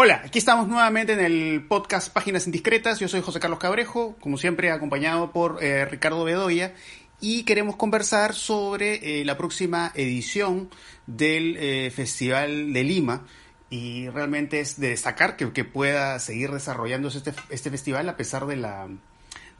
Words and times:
Hola, 0.00 0.22
aquí 0.24 0.38
estamos 0.38 0.68
nuevamente 0.68 1.14
en 1.14 1.18
el 1.18 1.66
podcast 1.66 2.12
Páginas 2.12 2.46
Indiscretas. 2.46 3.00
Yo 3.00 3.08
soy 3.08 3.20
José 3.20 3.40
Carlos 3.40 3.58
Cabrejo, 3.58 4.14
como 4.20 4.38
siempre 4.38 4.70
acompañado 4.70 5.32
por 5.32 5.58
eh, 5.60 5.84
Ricardo 5.86 6.22
Bedoya 6.22 6.72
y 7.20 7.42
queremos 7.42 7.74
conversar 7.74 8.32
sobre 8.32 9.20
eh, 9.20 9.24
la 9.24 9.36
próxima 9.36 9.90
edición 9.96 10.70
del 11.08 11.56
eh, 11.56 11.90
Festival 11.90 12.72
de 12.72 12.84
Lima 12.84 13.26
y 13.70 14.08
realmente 14.10 14.60
es 14.60 14.78
de 14.78 14.90
destacar 14.90 15.36
que, 15.36 15.64
pueda 15.64 16.20
seguir 16.20 16.52
desarrollándose 16.52 17.18
este, 17.18 17.34
este, 17.50 17.68
festival 17.68 18.08
a 18.08 18.16
pesar 18.16 18.46
de 18.46 18.54
la, 18.54 18.86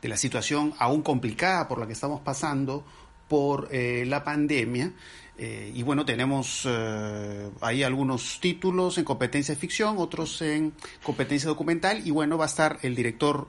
de 0.00 0.09
la 0.09 0.16
situación 0.16 0.73
aún 0.79 1.02
complicada 1.02 1.66
por 1.66 1.80
la 1.80 1.89
que 1.89 1.95
estamos 1.95 2.20
pasando 2.20 2.86
por 3.27 3.75
la 3.75 4.23
pandemia. 4.23 4.93
Eh, 5.41 5.70
y 5.73 5.84
bueno, 5.84 6.05
tenemos 6.05 6.64
eh, 6.68 7.50
ahí 7.61 7.84
algunos 7.84 8.41
títulos 8.41 8.98
en 8.98 9.05
competencia 9.05 9.55
de 9.55 9.61
ficción, 9.61 9.95
otros 9.98 10.43
en 10.43 10.73
competencia 11.05 11.48
documental, 11.48 12.05
y 12.05 12.11
bueno, 12.11 12.37
va 12.37 12.45
a 12.46 12.48
estar 12.48 12.80
el 12.83 12.96
director 12.96 13.46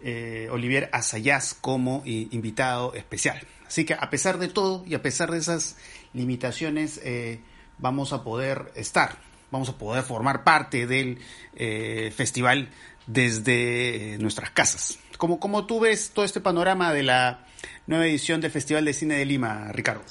eh, 0.00 0.46
Olivier 0.52 0.88
Asayas 0.92 1.54
como 1.60 2.02
invitado 2.04 2.94
especial. 2.94 3.40
Así 3.66 3.84
que 3.84 3.94
a 3.94 4.08
pesar 4.08 4.38
de 4.38 4.48
todo 4.48 4.84
y 4.86 4.94
a 4.94 5.02
pesar 5.02 5.32
de 5.32 5.38
esas 5.38 5.76
limitaciones, 6.12 7.00
vamos 7.78 8.12
a 8.12 8.22
poder 8.22 8.70
estar, 8.76 9.18
vamos 9.50 9.70
a 9.70 9.78
poder 9.78 10.04
formar 10.04 10.44
parte 10.44 10.86
del 10.86 11.18
festival 12.14 12.68
desde 13.06 14.18
nuestras 14.20 14.50
casas. 14.50 14.98
¿Cómo, 15.16 15.40
¿Cómo 15.40 15.64
tú 15.64 15.80
ves 15.80 16.10
todo 16.10 16.26
este 16.26 16.40
panorama 16.40 16.92
de 16.92 17.02
la 17.02 17.46
nueva 17.86 18.06
edición 18.06 18.42
del 18.42 18.50
Festival 18.50 18.84
de 18.84 18.92
Cine 18.92 19.14
de 19.14 19.24
Lima, 19.24 19.72
Ricardo? 19.72 20.02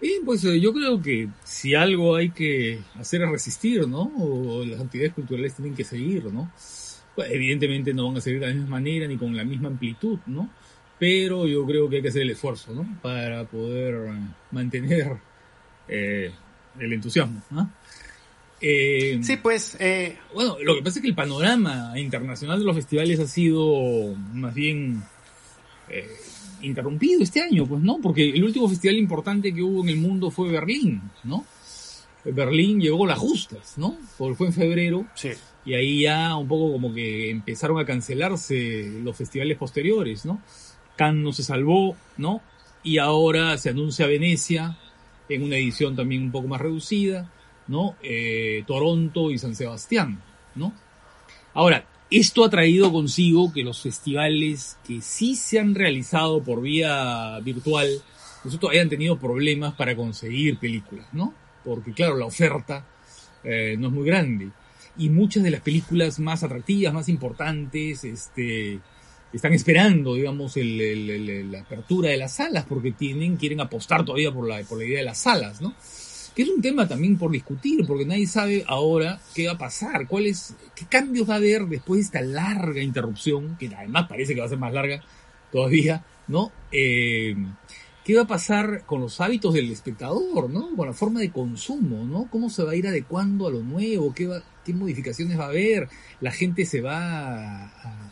Y 0.00 0.20
pues 0.24 0.44
eh, 0.44 0.60
yo 0.60 0.72
creo 0.72 1.00
que 1.00 1.28
si 1.42 1.74
algo 1.74 2.16
hay 2.16 2.30
que 2.30 2.80
hacer 2.98 3.22
es 3.22 3.30
resistir, 3.30 3.88
¿no? 3.88 4.12
O 4.18 4.64
las 4.64 4.80
actividades 4.80 5.14
culturales 5.14 5.54
tienen 5.54 5.74
que 5.74 5.84
seguir, 5.84 6.24
¿no? 6.26 6.50
Pues 7.14 7.30
evidentemente 7.30 7.94
no 7.94 8.08
van 8.08 8.18
a 8.18 8.20
seguir 8.20 8.40
de 8.40 8.48
la 8.48 8.52
misma 8.52 8.70
manera 8.70 9.06
ni 9.06 9.16
con 9.16 9.34
la 9.34 9.44
misma 9.44 9.68
amplitud, 9.68 10.18
¿no? 10.26 10.50
Pero 10.98 11.46
yo 11.46 11.64
creo 11.66 11.88
que 11.88 11.96
hay 11.96 12.02
que 12.02 12.08
hacer 12.08 12.22
el 12.22 12.30
esfuerzo, 12.30 12.74
¿no? 12.74 12.86
Para 13.00 13.44
poder 13.44 14.12
mantener 14.50 15.16
eh, 15.88 16.30
el 16.78 16.92
entusiasmo, 16.92 17.42
¿no? 17.50 17.70
Eh, 18.60 19.18
sí, 19.22 19.36
pues. 19.38 19.78
Bueno, 20.34 20.56
lo 20.62 20.74
que 20.74 20.82
pasa 20.82 20.98
es 20.98 21.02
que 21.02 21.08
el 21.08 21.14
panorama 21.14 21.98
internacional 21.98 22.58
de 22.58 22.64
los 22.66 22.76
festivales 22.76 23.18
ha 23.20 23.26
sido 23.26 24.14
más 24.32 24.54
bien 24.54 25.02
interrumpido 26.62 27.22
este 27.22 27.40
año, 27.40 27.66
pues, 27.66 27.82
¿no? 27.82 27.98
Porque 28.02 28.30
el 28.30 28.44
último 28.44 28.68
festival 28.68 28.96
importante 28.96 29.52
que 29.52 29.62
hubo 29.62 29.82
en 29.82 29.90
el 29.90 29.96
mundo 29.96 30.30
fue 30.30 30.50
Berlín, 30.50 31.02
¿no? 31.24 31.44
Berlín 32.24 32.80
llegó 32.80 33.06
las 33.06 33.18
justas, 33.18 33.78
¿no? 33.78 33.96
Porque 34.18 34.34
fue 34.34 34.46
en 34.48 34.52
febrero. 34.52 35.06
Sí. 35.14 35.30
Y 35.64 35.74
ahí 35.74 36.02
ya 36.02 36.36
un 36.36 36.48
poco 36.48 36.72
como 36.72 36.92
que 36.92 37.30
empezaron 37.30 37.78
a 37.78 37.84
cancelarse 37.84 39.00
los 39.02 39.16
festivales 39.16 39.56
posteriores, 39.56 40.24
¿no? 40.24 40.40
Cannes 40.96 41.22
no 41.24 41.32
se 41.32 41.42
salvó, 41.42 41.96
¿no? 42.16 42.40
Y 42.82 42.98
ahora 42.98 43.56
se 43.58 43.70
anuncia 43.70 44.06
Venecia 44.06 44.78
en 45.28 45.42
una 45.42 45.56
edición 45.56 45.96
también 45.96 46.22
un 46.22 46.30
poco 46.30 46.48
más 46.48 46.60
reducida, 46.60 47.30
¿no? 47.68 47.96
Eh, 48.02 48.64
Toronto 48.66 49.30
y 49.30 49.38
San 49.38 49.54
Sebastián, 49.54 50.20
¿no? 50.54 50.72
Ahora, 51.54 51.84
esto 52.10 52.44
ha 52.44 52.50
traído 52.50 52.92
consigo 52.92 53.52
que 53.52 53.64
los 53.64 53.82
festivales 53.82 54.78
que 54.86 55.00
sí 55.00 55.34
se 55.34 55.58
han 55.58 55.74
realizado 55.74 56.42
por 56.42 56.62
vía 56.62 57.38
virtual, 57.40 57.88
nosotros 58.44 58.72
hayan 58.72 58.88
tenido 58.88 59.18
problemas 59.18 59.74
para 59.74 59.96
conseguir 59.96 60.58
películas, 60.58 61.06
¿no? 61.12 61.34
Porque 61.64 61.92
claro, 61.92 62.16
la 62.16 62.26
oferta 62.26 62.86
eh, 63.42 63.76
no 63.78 63.88
es 63.88 63.92
muy 63.92 64.06
grande. 64.06 64.50
Y 64.98 65.10
muchas 65.10 65.42
de 65.42 65.50
las 65.50 65.60
películas 65.60 66.18
más 66.20 66.42
atractivas, 66.42 66.94
más 66.94 67.08
importantes, 67.08 68.04
este, 68.04 68.80
están 69.32 69.52
esperando, 69.52 70.14
digamos, 70.14 70.56
la 70.56 71.60
apertura 71.60 72.10
de 72.10 72.16
las 72.16 72.34
salas 72.34 72.64
porque 72.68 72.92
tienen, 72.92 73.36
quieren 73.36 73.60
apostar 73.60 74.04
todavía 74.04 74.32
por 74.32 74.48
la, 74.48 74.62
por 74.62 74.78
la 74.78 74.84
idea 74.84 74.98
de 74.98 75.04
las 75.04 75.18
salas, 75.18 75.60
¿no? 75.60 75.74
Que 76.36 76.42
es 76.42 76.50
un 76.50 76.60
tema 76.60 76.86
también 76.86 77.16
por 77.16 77.30
discutir, 77.30 77.86
porque 77.86 78.04
nadie 78.04 78.26
sabe 78.26 78.62
ahora 78.68 79.18
qué 79.34 79.46
va 79.46 79.54
a 79.54 79.58
pasar, 79.58 80.06
cuáles, 80.06 80.54
qué 80.74 80.84
cambios 80.84 81.26
va 81.26 81.34
a 81.34 81.36
haber 81.38 81.64
después 81.64 81.98
de 81.98 82.04
esta 82.04 82.20
larga 82.20 82.82
interrupción, 82.82 83.56
que 83.58 83.74
además 83.74 84.06
parece 84.06 84.34
que 84.34 84.40
va 84.40 84.46
a 84.46 84.50
ser 84.50 84.58
más 84.58 84.74
larga 84.74 85.02
todavía, 85.50 86.04
¿no? 86.28 86.52
Eh, 86.70 87.34
¿Qué 88.04 88.14
va 88.14 88.22
a 88.22 88.26
pasar 88.26 88.84
con 88.84 89.00
los 89.00 89.18
hábitos 89.22 89.54
del 89.54 89.72
espectador, 89.72 90.50
¿no? 90.50 90.76
Con 90.76 90.86
la 90.86 90.92
forma 90.92 91.20
de 91.20 91.30
consumo, 91.30 92.04
¿no? 92.04 92.28
¿Cómo 92.30 92.50
se 92.50 92.62
va 92.64 92.72
a 92.72 92.76
ir 92.76 92.86
adecuando 92.86 93.46
a 93.46 93.50
lo 93.50 93.62
nuevo? 93.62 94.14
¿Qué, 94.14 94.26
va, 94.26 94.42
qué 94.62 94.74
modificaciones 94.74 95.38
va 95.38 95.46
a 95.46 95.48
haber? 95.48 95.88
¿La 96.20 96.32
gente 96.32 96.66
se 96.66 96.82
va 96.82 97.64
a, 97.64 98.10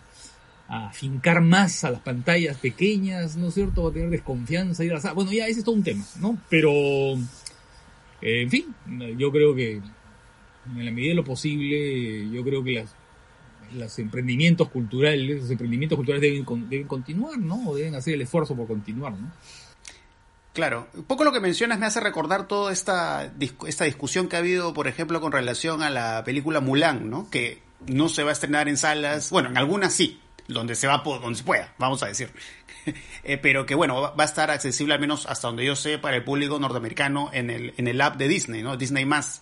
a 0.69 0.91
fincar 0.93 1.43
más 1.43 1.85
a 1.85 1.91
las 1.91 2.01
pantallas 2.01 2.57
pequeñas, 2.57 3.37
¿no 3.37 3.49
es 3.49 3.55
cierto? 3.55 3.83
Va 3.83 3.91
a 3.91 3.93
tener 3.93 4.09
desconfianza. 4.09 4.83
A... 4.83 5.13
Bueno, 5.13 5.31
ya 5.31 5.47
ese 5.47 5.59
es 5.59 5.65
todo 5.65 5.75
un 5.75 5.85
tema, 5.85 6.05
¿no? 6.21 6.39
Pero 6.49 7.19
en 8.21 8.51
fin, 8.51 8.75
yo 9.17 9.31
creo 9.31 9.55
que 9.55 9.73
en 9.75 10.85
la 10.85 10.91
medida 10.91 11.11
de 11.11 11.17
lo 11.17 11.25
posible, 11.25 12.29
yo 12.31 12.43
creo 12.43 12.65
que 12.65 12.73
las, 12.73 12.95
los 13.75 13.99
emprendimientos 13.99 14.69
culturales, 14.71 15.43
los 15.43 15.51
emprendimientos 15.51 15.97
culturales 15.97 16.23
deben, 16.23 16.69
deben 16.69 16.87
continuar, 16.87 17.39
¿no? 17.39 17.69
O 17.69 17.77
deben 17.77 17.95
hacer 17.95 18.15
el 18.15 18.23
esfuerzo 18.23 18.57
por 18.57 18.67
continuar, 18.67 19.13
¿no? 19.13 19.31
Claro, 20.55 20.87
un 20.95 21.03
poco 21.03 21.25
lo 21.25 21.33
que 21.33 21.41
mencionas 21.41 21.81
me 21.81 21.87
hace 21.87 21.99
recordar 21.99 22.47
toda 22.47 22.73
esta, 22.73 23.33
esta 23.67 23.85
discusión 23.85 24.29
que 24.29 24.37
ha 24.37 24.39
habido, 24.39 24.73
por 24.73 24.87
ejemplo, 24.87 25.21
con 25.21 25.33
relación 25.33 25.83
a 25.83 25.91
la 25.91 26.23
película 26.25 26.61
Mulan, 26.61 27.11
¿no? 27.11 27.29
Que 27.29 27.61
no 27.89 28.09
se 28.09 28.23
va 28.23 28.31
a 28.31 28.35
estrenar 28.35 28.69
en 28.69 28.77
salas, 28.77 29.31
bueno, 29.31 29.49
en 29.49 29.59
algunas 29.59 29.93
sí, 29.93 30.21
donde 30.49 30.75
se 30.75 30.87
va 30.87 30.99
donde 30.99 31.39
se 31.39 31.45
pueda, 31.45 31.73
vamos 31.79 32.03
a 32.03 32.07
decir. 32.07 32.33
Eh, 33.27 33.39
pero 33.39 33.65
que 33.65 33.75
bueno, 33.75 34.15
va 34.15 34.25
a 34.25 34.27
estar 34.27 34.51
accesible 34.51 34.93
al 34.93 35.01
menos 35.01 35.25
hasta 35.25 35.49
donde 35.49 35.65
yo 35.65 35.75
sé 35.75 35.97
para 35.97 36.17
el 36.17 36.23
público 36.23 36.59
norteamericano 36.59 37.31
en 37.33 37.49
el, 37.49 37.73
en 37.79 37.89
el 37.89 37.99
app 38.03 38.17
de 38.17 38.29
Disney, 38.29 38.63
¿no? 38.63 38.77
Disney 38.77 39.07
más. 39.07 39.41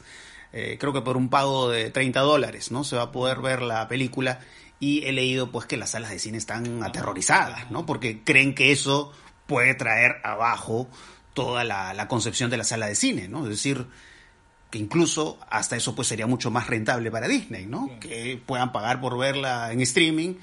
Eh, 0.53 0.77
creo 0.79 0.93
que 0.93 1.01
por 1.01 1.17
un 1.17 1.29
pago 1.29 1.69
de 1.69 1.91
30 1.91 2.21
dólares, 2.21 2.71
¿no? 2.71 2.85
Se 2.85 2.95
va 2.95 3.03
a 3.03 3.11
poder 3.11 3.41
ver 3.41 3.61
la 3.61 3.89
película 3.89 4.39
y 4.79 5.05
he 5.07 5.13
leído 5.13 5.51
pues 5.51 5.67
que 5.67 5.77
las 5.77 5.91
salas 5.91 6.11
de 6.11 6.21
cine 6.21 6.39
están 6.39 6.85
aterrorizadas, 6.85 7.69
¿no? 7.73 7.84
Porque 7.84 8.23
creen 8.23 8.55
que 8.55 8.71
eso 8.71 9.13
puede 9.49 9.75
traer 9.75 10.19
abajo 10.23 10.89
toda 11.34 11.65
la, 11.65 11.95
la 11.95 12.07
concepción 12.07 12.49
de 12.49 12.59
la 12.59 12.65
sala 12.65 12.87
de 12.87 12.95
cine, 12.95 13.27
¿no? 13.27 13.43
Es 13.43 13.49
decir, 13.49 13.89
que 14.71 14.79
incluso 14.79 15.39
hasta 15.51 15.77
eso 15.77 15.95
pues 15.95 16.09
sería 16.09 16.27
mucho 16.27 16.51
más 16.51 16.67
rentable 16.67 17.11
para 17.11 17.29
Disney, 17.29 17.67
¿no? 17.67 17.91
Que 18.01 18.41
puedan 18.45 18.73
pagar 18.73 19.01
por 19.01 19.19
verla 19.19 19.71
en 19.71 19.81
streaming 19.83 20.37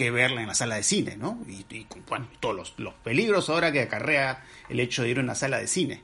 que 0.00 0.10
verla 0.10 0.40
en 0.40 0.46
la 0.46 0.54
sala 0.54 0.76
de 0.76 0.82
cine, 0.82 1.18
¿no? 1.18 1.38
Y, 1.46 1.86
bueno, 2.08 2.26
todos 2.40 2.72
los, 2.78 2.94
peligros 3.04 3.50
ahora 3.50 3.70
que 3.70 3.82
acarrea 3.82 4.42
el 4.70 4.80
hecho 4.80 5.02
de 5.02 5.10
ir 5.10 5.18
a 5.18 5.20
una 5.20 5.34
sala 5.34 5.58
de 5.58 5.66
cine. 5.66 6.00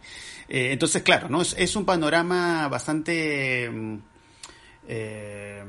Eh, 0.51 0.73
entonces, 0.73 1.03
claro, 1.03 1.31
¿no? 1.31 1.41
Es, 1.41 1.77
un 1.77 1.87
panorama 1.87 2.69
bastante, 2.69 3.71
mm, 3.71 3.99
eh, 4.87 5.65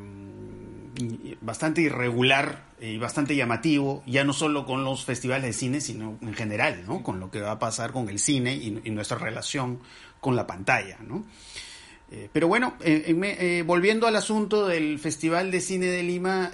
bastante 1.39 1.79
irregular 1.83 2.65
y 2.81 2.97
bastante 2.97 3.33
llamativo, 3.33 4.03
ya 4.05 4.25
no 4.25 4.33
solo 4.33 4.65
con 4.65 4.83
los 4.83 5.05
festivales 5.05 5.45
de 5.45 5.53
cine, 5.53 5.79
sino 5.79 6.19
en 6.21 6.33
general, 6.33 6.83
¿no? 6.85 7.03
Con 7.03 7.21
lo 7.21 7.31
que 7.31 7.39
va 7.39 7.51
a 7.51 7.59
pasar 7.59 7.93
con 7.93 8.09
el 8.09 8.19
cine 8.19 8.55
y, 8.55 8.81
y 8.83 8.91
nuestra 8.91 9.17
relación 9.17 9.79
con 10.19 10.35
la 10.35 10.45
pantalla, 10.45 10.97
¿no? 10.99 11.23
Eh, 12.09 12.29
pero 12.31 12.47
bueno, 12.47 12.77
eh, 12.81 13.03
eh, 13.05 13.63
volviendo 13.65 14.07
al 14.07 14.15
asunto 14.15 14.67
del 14.67 14.97
Festival 14.97 15.51
de 15.51 15.59
Cine 15.59 15.87
de 15.87 16.03
Lima, 16.03 16.51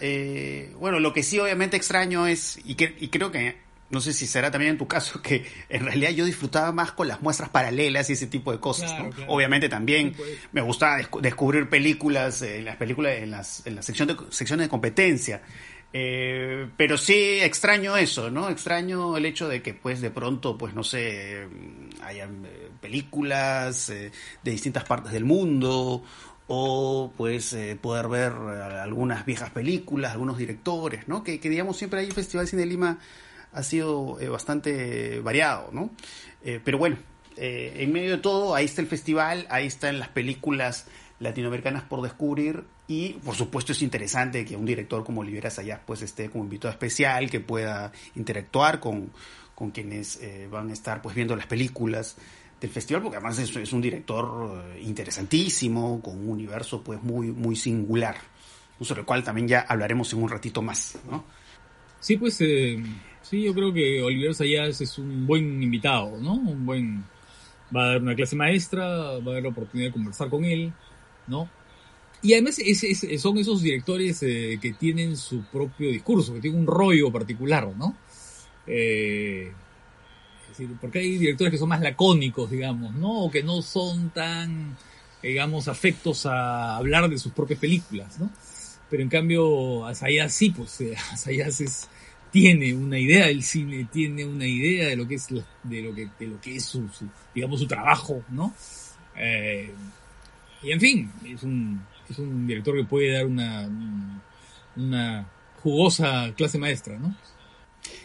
bueno, 0.79 0.99
lo 0.99 1.13
que 1.13 1.23
sí 1.23 1.39
obviamente 1.39 1.77
extraño 1.77 2.25
es, 2.27 2.59
y, 2.65 2.75
que, 2.75 2.95
y 2.99 3.09
creo 3.09 3.31
que, 3.31 3.57
no 3.91 4.01
sé 4.01 4.13
si 4.13 4.25
será 4.25 4.49
también 4.49 4.71
en 4.71 4.77
tu 4.79 4.87
caso, 4.87 5.21
que 5.23 5.45
en 5.69 5.85
realidad 5.85 6.09
yo 6.09 6.25
disfrutaba 6.25 6.71
más 6.71 6.91
con 6.91 7.07
las 7.07 7.21
muestras 7.21 7.49
paralelas 7.49 8.09
y 8.09 8.13
ese 8.13 8.25
tipo 8.25 8.51
de 8.51 8.59
cosas. 8.59 8.91
Obviamente 9.27 9.69
también 9.69 10.13
pues. 10.13 10.39
me 10.51 10.61
gustaba 10.61 10.97
descubrir 11.21 11.69
películas, 11.69 12.41
en 12.41 12.65
las 12.65 12.77
películas, 12.77 13.17
en 13.17 13.29
las, 13.29 13.65
en 13.67 13.75
la 13.75 13.83
sección 13.83 14.07
de, 14.07 14.15
secciones 14.29 14.65
de 14.65 14.69
competencia. 14.69 15.43
Eh, 15.95 16.69
pero 16.75 16.97
sí 16.97 17.39
extraño 17.41 17.95
eso, 17.95 18.31
¿no? 18.31 18.49
Extraño 18.49 19.15
el 19.15 19.27
hecho 19.27 19.47
de 19.47 19.61
que 19.61 19.75
pues 19.75 20.01
de 20.01 20.09
pronto, 20.09 20.57
pues 20.57 20.73
no 20.73 20.83
sé, 20.83 21.47
hayan 22.01 22.43
eh, 22.47 22.69
películas 22.81 23.89
eh, 23.89 24.11
de 24.43 24.51
distintas 24.51 24.85
partes 24.85 25.11
del 25.13 25.23
mundo 25.23 26.03
o 26.47 27.13
pues 27.15 27.55
poder 27.79 28.07
ver 28.07 28.31
algunas 28.33 29.23
viejas 29.25 29.51
películas, 29.51 30.13
algunos 30.13 30.37
directores, 30.37 31.07
¿no? 31.07 31.23
Que, 31.23 31.37
digamos 31.37 31.77
siempre 31.77 31.99
ahí 31.99 32.07
el 32.07 32.13
Festival 32.13 32.45
de 32.45 32.49
Cine 32.49 32.65
Lima 32.65 32.99
ha 33.53 33.63
sido 33.63 34.17
bastante 34.29 35.19
variado, 35.21 35.69
¿no? 35.71 35.91
pero 36.65 36.77
bueno, 36.77 36.97
en 37.37 37.93
medio 37.93 38.11
de 38.11 38.17
todo, 38.17 38.55
ahí 38.55 38.65
está 38.65 38.81
el 38.81 38.87
festival, 38.87 39.47
ahí 39.49 39.67
están 39.67 39.99
las 39.99 40.09
películas 40.09 40.87
latinoamericanas 41.19 41.83
por 41.83 42.01
descubrir 42.01 42.65
y 42.87 43.13
por 43.13 43.35
supuesto 43.35 43.71
es 43.71 43.81
interesante 43.81 44.43
que 44.43 44.55
un 44.55 44.65
director 44.65 45.03
como 45.03 45.21
Olivera 45.21 45.49
Sayas 45.49 45.79
pues 45.85 46.01
esté 46.01 46.29
como 46.29 46.43
invitado 46.43 46.71
especial, 46.71 47.29
que 47.29 47.39
pueda 47.39 47.91
interactuar 48.15 48.79
con, 48.79 49.11
con 49.55 49.71
quienes 49.71 50.21
eh, 50.21 50.47
van 50.51 50.69
a 50.69 50.73
estar 50.73 51.01
pues 51.01 51.15
viendo 51.15 51.35
las 51.35 51.47
películas 51.47 52.17
del 52.59 52.69
festival, 52.69 53.03
porque 53.03 53.17
además 53.17 53.39
es, 53.39 53.73
un 53.73 53.81
director 53.81 54.63
eh, 54.75 54.81
interesantísimo, 54.81 56.01
con 56.01 56.17
un 56.17 56.29
universo 56.29 56.83
pues 56.83 57.01
muy, 57.01 57.31
muy 57.31 57.55
singular. 57.55 58.15
sobre 58.81 59.01
el 59.01 59.05
cual 59.05 59.23
también 59.23 59.47
ya 59.47 59.61
hablaremos 59.61 60.11
en 60.13 60.21
un 60.21 60.29
ratito 60.29 60.61
más, 60.61 60.97
¿no? 61.09 61.23
Sí, 62.01 62.17
pues 62.17 62.39
eh, 62.41 62.83
sí, 63.21 63.43
yo 63.43 63.53
creo 63.53 63.73
que 63.73 64.01
Oliver 64.01 64.33
Sayas 64.33 64.81
es 64.81 64.97
un 64.97 65.25
buen 65.25 65.63
invitado, 65.63 66.17
¿no? 66.19 66.33
Un 66.33 66.65
buen 66.65 67.05
va 67.73 67.85
a 67.85 67.87
dar 67.87 68.01
una 68.01 68.15
clase 68.15 68.35
maestra, 68.35 68.85
va 68.85 69.31
a 69.31 69.33
dar 69.35 69.43
la 69.43 69.49
oportunidad 69.49 69.89
de 69.89 69.93
conversar 69.93 70.29
con 70.29 70.43
él, 70.43 70.73
¿no? 71.27 71.49
Y 72.23 72.33
además 72.33 72.57
son 73.19 73.37
esos 73.37 73.61
directores 73.61 74.23
eh, 74.23 74.57
que 74.61 74.71
tienen 74.73 75.17
su 75.17 75.43
propio 75.43 75.89
discurso, 75.91 76.33
que 76.33 76.39
tienen 76.39 76.61
un 76.61 76.67
rollo 76.67 77.11
particular, 77.11 77.67
¿no? 77.77 77.97
Eh, 78.65 79.51
es 80.43 80.57
decir, 80.57 80.75
porque 80.79 80.99
hay 80.99 81.17
directores 81.17 81.51
que 81.51 81.57
son 81.57 81.67
más 81.67 81.81
lacónicos, 81.81 82.49
digamos, 82.49 82.93
¿no? 82.95 83.23
O 83.23 83.31
que 83.31 83.43
no 83.43 83.61
son 83.61 84.11
tan, 84.11 84.77
digamos, 85.21 85.67
afectos 85.67 86.25
a 86.25 86.77
hablar 86.77 87.09
de 87.09 87.17
sus 87.17 87.33
propias 87.33 87.59
películas, 87.59 88.17
¿no? 88.17 88.31
Pero 88.89 89.03
en 89.03 89.09
cambio, 89.09 89.85
Asayas 89.85 90.33
sí, 90.33 90.51
pues 90.51 90.79
eh, 90.79 90.95
Asayas 91.11 91.59
es, 91.59 91.89
tiene 92.31 92.73
una 92.73 92.97
idea 92.97 93.27
del 93.27 93.43
cine, 93.43 93.87
tiene 93.91 94.25
una 94.25 94.47
idea 94.47 94.87
de 94.87 94.95
lo 94.95 95.05
que 95.07 95.15
es, 95.15 95.27
de 95.27 95.81
lo 95.81 95.93
que, 95.93 96.07
de 96.17 96.27
lo 96.27 96.39
que 96.39 96.55
es 96.55 96.63
su, 96.63 96.87
digamos, 97.35 97.59
su 97.59 97.67
trabajo, 97.67 98.23
¿no? 98.29 98.53
Eh, 99.17 99.73
y 100.61 100.71
en 100.71 100.79
fin, 100.79 101.11
es 101.25 101.43
un, 101.43 101.83
es 102.09 102.19
un 102.19 102.47
director 102.47 102.75
que 102.75 102.83
puede 102.83 103.11
dar 103.11 103.25
una, 103.25 103.69
una 104.75 105.29
jugosa 105.61 106.33
clase 106.35 106.57
maestra, 106.57 106.97
¿no? 106.99 107.15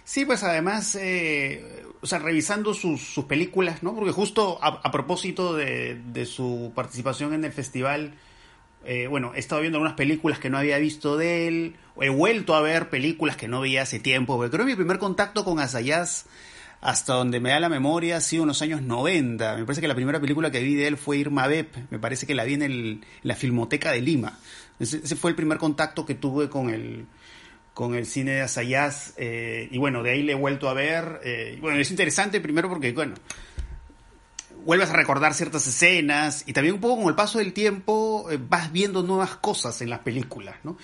Sí, 0.05 0.25
pues 0.25 0.43
además, 0.43 0.97
eh, 0.97 1.85
o 2.00 2.06
sea, 2.06 2.19
revisando 2.19 2.75
sus, 2.75 3.00
sus, 3.03 3.25
películas, 3.27 3.83
¿no? 3.83 3.95
Porque 3.95 4.12
justo 4.12 4.59
a, 4.62 4.91
propósito 4.91 5.55
de, 5.55 6.00
de, 6.12 6.27
su 6.27 6.73
participación 6.75 7.35
en 7.35 7.45
el 7.45 7.53
festival, 7.53 8.15
eh, 8.85 9.06
bueno, 9.06 9.33
he 9.35 9.39
estado 9.39 9.61
viendo 9.61 9.79
algunas 9.79 9.97
películas 9.97 10.39
que 10.39 10.50
no 10.50 10.59
había 10.59 10.79
visto 10.79 11.17
de 11.17 11.47
él, 11.47 11.77
he 12.00 12.09
vuelto 12.09 12.55
a 12.55 12.61
ver 12.61 12.91
películas 12.91 13.37
que 13.37 13.49
no 13.49 13.61
veía 13.61 13.83
hace 13.83 14.00
tiempo, 14.00 14.37
porque 14.37 14.50
creo 14.50 14.67
que 14.67 14.73
mi 14.73 14.77
primer 14.77 14.99
contacto 14.99 15.45
con 15.45 15.61
Asayas, 15.61 16.27
hasta 16.81 17.15
donde 17.15 17.41
me 17.41 17.51
da 17.51 17.61
la 17.61 17.69
memoria, 17.69 18.19
ha 18.19 18.21
sido 18.21 18.45
en 18.45 18.49
los 18.49 18.63
años 18.63 18.83
90. 18.83 19.57
Me 19.57 19.65
parece 19.65 19.81
que 19.81 19.89
la 19.89 19.95
primera 19.95 20.21
película 20.21 20.51
que 20.51 20.63
vi 20.63 20.75
de 20.75 20.87
él 20.87 20.97
fue 20.97 21.19
Irma 21.19 21.47
Beb, 21.47 21.69
me 21.91 21.99
parece 21.99 22.27
que 22.27 22.35
la 22.35 22.45
vi 22.45 22.55
en, 22.55 22.63
el, 22.63 23.05
la 23.23 23.35
Filmoteca 23.35 23.93
de 23.93 24.01
Lima. 24.01 24.39
Ese, 24.79 25.17
fue 25.17 25.31
el 25.31 25.37
primer 25.37 25.59
contacto 25.59 26.07
que 26.07 26.15
tuve 26.15 26.49
con 26.49 26.71
el, 26.71 27.07
con 27.75 27.95
el 27.95 28.07
cine 28.07 28.33
de 28.33 28.41
Asayas, 28.43 29.15
eh, 29.17 29.69
y 29.71 29.79
bueno, 29.79 30.03
de 30.03 30.11
ahí 30.11 30.23
le 30.23 30.33
he 30.33 30.37
vuelto 30.37 30.69
a 30.69 30.75
ver. 30.75 31.21
Eh, 31.25 31.59
bueno, 31.61 31.79
es 31.81 31.91
interesante 31.91 32.41
primero 32.41 32.69
porque, 32.69 32.93
bueno, 32.93 33.15
vuelves 34.65 34.91
a 34.91 34.93
recordar 34.93 35.33
ciertas 35.35 35.67
escenas 35.67 36.45
y 36.47 36.53
también 36.53 36.75
un 36.75 36.81
poco 36.81 37.01
con 37.01 37.09
el 37.09 37.15
paso 37.15 37.39
del 37.39 37.53
tiempo 37.53 38.29
eh, 38.31 38.39
vas 38.39 38.71
viendo 38.71 39.03
nuevas 39.03 39.37
cosas 39.37 39.81
en 39.81 39.91
las 39.91 40.01
películas, 40.01 40.57
¿no? 40.63 40.77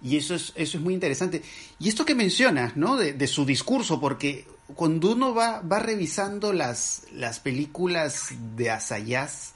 Y 0.00 0.16
eso 0.16 0.34
es, 0.34 0.52
eso 0.54 0.78
es 0.78 0.82
muy 0.82 0.94
interesante. 0.94 1.42
Y 1.78 1.88
esto 1.88 2.04
que 2.04 2.14
mencionas, 2.14 2.76
¿no? 2.76 2.96
De, 2.96 3.26
su 3.26 3.44
discurso, 3.44 4.00
porque 4.00 4.46
cuando 4.74 5.12
uno 5.12 5.34
va, 5.34 5.60
va 5.60 5.78
revisando 5.78 6.52
las, 6.52 7.02
las 7.12 7.40
películas 7.40 8.28
de 8.56 8.70
Asayas, 8.70 9.54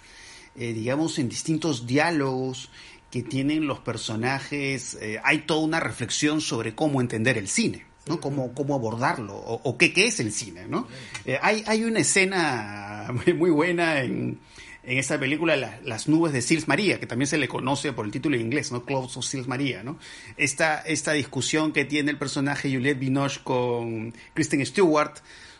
eh, 0.56 0.72
digamos, 0.72 1.18
en 1.18 1.28
distintos 1.28 1.86
diálogos 1.86 2.70
que 3.10 3.22
tienen 3.22 3.66
los 3.66 3.78
personajes, 3.80 4.96
eh, 5.00 5.20
hay 5.22 5.38
toda 5.40 5.60
una 5.60 5.80
reflexión 5.80 6.40
sobre 6.40 6.74
cómo 6.74 7.00
entender 7.00 7.38
el 7.38 7.48
cine. 7.48 7.86
¿no? 8.06 8.20
Cómo, 8.20 8.54
cómo 8.54 8.76
abordarlo, 8.76 9.34
o, 9.36 9.76
qué, 9.76 9.92
qué, 9.92 10.06
es 10.06 10.20
el 10.20 10.32
cine, 10.32 10.68
¿no? 10.68 10.86
Eh, 11.24 11.40
hay, 11.42 11.64
hay 11.66 11.82
una 11.82 11.98
escena 11.98 13.08
muy 13.36 13.50
buena 13.50 14.00
en, 14.02 14.38
en 14.86 14.98
esta 14.98 15.18
película, 15.18 15.56
Las 15.84 16.08
nubes 16.08 16.32
de 16.32 16.40
Sils 16.40 16.68
María, 16.68 17.00
que 17.00 17.06
también 17.06 17.26
se 17.26 17.38
le 17.38 17.48
conoce 17.48 17.92
por 17.92 18.06
el 18.06 18.12
título 18.12 18.36
en 18.36 18.42
inglés, 18.42 18.70
¿no? 18.70 18.84
Clouds 18.84 19.16
of 19.16 19.26
Sils 19.26 19.48
María, 19.48 19.82
¿no? 19.82 19.98
Esta, 20.36 20.78
esta 20.78 21.12
discusión 21.12 21.72
que 21.72 21.84
tiene 21.84 22.12
el 22.12 22.18
personaje 22.18 22.72
Juliette 22.72 22.98
Binoche 22.98 23.40
con 23.42 24.14
Kristen 24.32 24.64
Stewart 24.64 25.16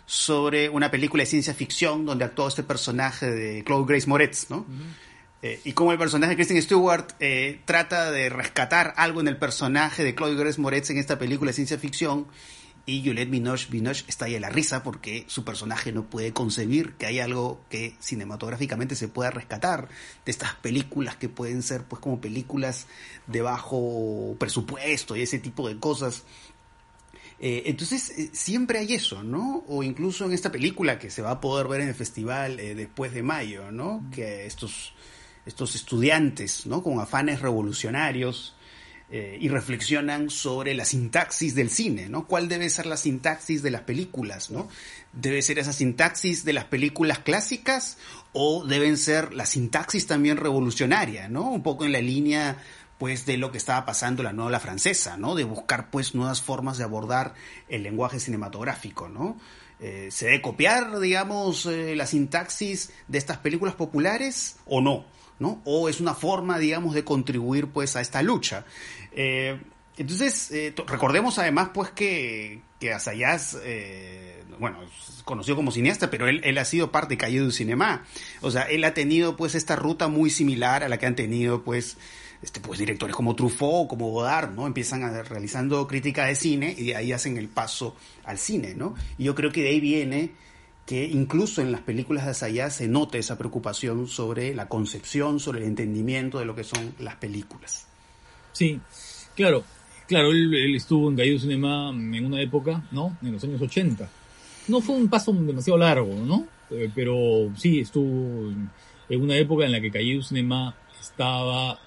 sobre 0.07 0.69
una 0.69 0.93
película 0.93 1.25
de 1.25 1.27
ciencia 1.27 1.53
ficción 1.55 2.07
donde 2.07 2.25
actuó 2.25 2.47
este 2.47 2.63
personaje 2.63 3.29
de 3.29 3.65
Claude 3.65 3.93
Grace 3.93 4.07
Moretz, 4.07 4.49
¿no? 4.49 4.65
Eh, 5.43 5.61
y 5.65 5.73
como 5.73 5.93
el 5.93 5.99
personaje 5.99 6.31
de 6.31 6.37
Kristen 6.37 6.63
Stewart 6.63 7.09
eh, 7.21 7.61
trata 7.65 8.13
de 8.13 8.29
rescatar 8.31 8.95
algo 8.97 9.21
en 9.21 9.29
el 9.29 9.37
personaje 9.37 10.03
de 10.03 10.15
Chloe 10.15 10.35
Grace 10.35 10.61
Moretz 10.61 10.91
en 10.91 10.99
esta 10.99 11.19
película 11.19 11.51
de 11.51 11.55
ciencia 11.55 11.79
ficción 11.79 12.27
y 12.89 13.05
Juliette 13.05 13.31
Binoche, 13.31 13.67
Binoche 13.69 14.05
está 14.07 14.27
ahí 14.27 14.37
a 14.37 14.41
la 14.41 14.49
risa 14.49 14.85
porque 14.85 15.25
su 15.27 15.45
personaje 15.45 15.91
no 15.91 16.05
puede 16.05 16.33
concebir 16.33 16.93
que 16.95 17.07
hay 17.07 17.19
algo 17.19 17.61
que 17.69 17.97
cinematográficamente 17.99 18.95
se 18.95 19.09
pueda 19.09 19.33
rescatar 19.33 19.89
de 20.25 20.31
estas 20.31 20.55
películas 20.55 21.17
que 21.17 21.29
pueden 21.29 21.65
ser 21.65 21.83
pues 21.83 22.01
como 22.01 22.21
películas 22.21 22.87
de 23.27 23.43
bajo 23.43 24.37
presupuesto 24.39 25.17
y 25.17 25.23
ese 25.23 25.41
tipo 25.41 25.69
de 25.69 25.79
cosas. 25.79 26.23
Eh, 27.41 27.65
entonces 27.67 28.31
siempre 28.33 28.79
hay 28.79 28.95
eso, 28.95 29.25
¿no? 29.25 29.65
O 29.67 29.83
incluso 29.83 30.25
en 30.25 30.33
esta 30.33 30.53
película 30.53 31.01
que 31.01 31.11
se 31.11 31.23
va 31.23 31.33
a 31.33 31.41
poder 31.41 31.67
ver 31.67 31.81
en 31.81 31.89
el 31.89 31.95
festival 31.95 32.57
después 32.57 33.13
de 33.13 33.25
mayo, 33.25 33.73
¿no? 33.73 34.09
Que 34.13 34.47
estos 34.47 34.95
estos 35.45 35.77
estudiantes, 35.77 36.67
¿no? 36.67 36.83
Con 36.83 37.01
afanes 37.01 37.41
revolucionarios 37.41 38.56
eh, 39.09 39.39
y 39.41 39.49
reflexionan 39.49 40.31
sobre 40.31 40.75
la 40.75 40.85
sintaxis 40.85 41.55
del 41.55 41.71
cine, 41.71 42.09
¿no? 42.09 42.27
¿Cuál 42.27 42.49
debe 42.49 42.69
ser 42.69 42.87
la 42.87 42.97
sintaxis 42.97 43.63
de 43.63 43.71
las 43.71 43.83
películas, 43.83 44.51
¿no? 44.51 44.69
¿Debe 45.13 45.43
ser 45.43 45.61
esa 45.61 45.73
sintaxis 45.73 46.45
de 46.45 46.53
las 46.53 46.65
películas 46.65 47.21
clásicas 47.21 47.99
o 48.33 48.65
deben 48.67 48.97
ser 48.97 49.33
la 49.33 49.47
sintaxis 49.47 50.09
también 50.09 50.37
revolucionaria, 50.37 51.29
¿no? 51.29 51.51
Un 51.51 51.63
poco 51.63 51.85
en 51.85 51.93
la 51.93 52.01
línea 52.01 52.59
pues 52.99 53.27
de 53.27 53.37
lo 53.37 53.53
que 53.53 53.59
estaba 53.59 53.85
pasando 53.85 54.23
la 54.23 54.33
nueva 54.33 54.59
francesa, 54.61 55.17
¿no? 55.17 55.35
De 55.35 55.45
buscar 55.45 55.91
pues 55.91 56.15
nuevas 56.15 56.41
formas 56.41 56.79
de 56.79 56.85
abordar 56.85 57.35
el 57.69 57.83
lenguaje 57.83 58.21
cinematográfico, 58.21 59.09
¿no? 59.09 59.37
Eh, 59.79 60.09
¿Se 60.11 60.27
debe 60.27 60.41
copiar, 60.41 60.99
digamos, 61.01 61.67
eh, 61.67 61.95
la 61.95 62.07
sintaxis 62.07 62.93
de 63.09 63.19
estas 63.19 63.39
películas 63.39 63.75
populares 63.75 64.57
o 64.65 64.81
no? 64.81 65.05
¿no? 65.39 65.61
O 65.67 65.91
es 65.91 66.01
una 66.01 66.15
forma, 66.15 66.59
digamos, 66.59 66.95
de 66.95 67.05
contribuir 67.05 67.67
pues 67.67 67.95
a 67.95 68.01
esta 68.01 68.23
lucha. 68.23 68.65
Eh, 69.13 69.61
entonces, 69.99 70.51
recordemos 70.87 71.39
además 71.39 71.71
pues 71.75 71.91
que, 71.91 72.61
que 72.81 72.93
Asayas, 72.93 73.59
bueno, 74.59 74.83
es 74.83 75.23
conocido 75.25 75.57
como 75.57 75.73
cineasta, 75.73 76.11
pero 76.11 76.29
él, 76.29 76.43
él 76.45 76.59
ha 76.59 76.65
sido 76.67 76.93
parte 76.93 77.15
de 77.15 77.19
Calle 77.19 77.39
du 77.41 77.51
Cinema. 77.51 78.05
O 78.43 78.51
sea, 78.51 78.63
él 78.63 78.85
ha 78.85 78.93
tenido 78.93 79.37
pues 79.37 79.55
esta 79.55 79.75
ruta 79.75 80.09
muy 80.09 80.29
similar 80.29 80.85
a 80.85 80.89
la 80.89 80.99
que 80.99 81.07
han 81.07 81.17
tenido 81.17 81.65
pues 81.65 81.97
este, 82.43 82.61
pues 82.61 82.79
directores 82.79 83.15
como 83.15 83.35
Truffaut, 83.35 83.89
como 83.89 84.11
Godard, 84.11 84.53
¿no? 84.53 84.67
Empiezan 84.67 85.03
a, 85.03 85.23
realizando 85.23 85.87
crítica 85.87 86.27
de 86.27 86.35
cine 86.35 86.75
y 86.77 86.87
de 86.87 86.97
ahí 86.97 87.13
hacen 87.13 87.37
el 87.37 87.49
paso 87.49 87.97
al 88.25 88.39
cine, 88.39 88.75
¿no? 88.75 88.95
Y 89.19 89.25
yo 89.25 89.35
creo 89.35 89.53
que 89.53 89.63
de 89.63 89.69
ahí 89.71 89.81
viene 89.81 90.33
que 90.87 91.05
incluso 91.05 91.61
en 91.63 91.73
las 91.73 91.81
películas 91.81 92.25
de 92.25 92.31
Asayas 92.31 92.77
se 92.77 92.87
note 92.87 93.19
esa 93.19 93.37
preocupación 93.37 94.07
sobre 94.07 94.55
la 94.55 94.69
concepción, 94.69 95.41
sobre 95.41 95.61
el 95.61 95.67
entendimiento 95.67 96.39
de 96.39 96.45
lo 96.45 96.55
que 96.55 96.63
son 96.63 96.95
las 97.01 97.17
películas. 97.17 97.89
Sí, 98.53 98.81
claro, 99.35 99.65
claro, 100.07 100.31
él, 100.31 100.75
estuvo 100.77 101.11
en 101.11 101.17
Gallo 101.17 101.39
Cinema 101.39 101.91
en 101.91 102.25
una 102.25 102.41
época, 102.41 102.87
¿no? 102.93 103.19
En 103.21 103.33
los 103.33 103.43
años 103.43 103.61
80. 103.61 104.09
No 104.69 104.81
fue 104.81 104.95
un 104.97 105.09
paso 105.09 105.33
demasiado 105.33 105.79
largo, 105.79 106.15
¿no? 106.15 106.47
Eh, 106.71 106.91
pero 106.95 107.51
sí 107.57 107.81
estuvo 107.81 108.51
en 109.09 109.23
una 109.23 109.37
época 109.37 109.67
en 109.67 109.73
la 109.73 109.81
que 109.81 109.91
Calle 109.91 110.23
Cinema 110.23 110.75
estaba, 111.01 111.79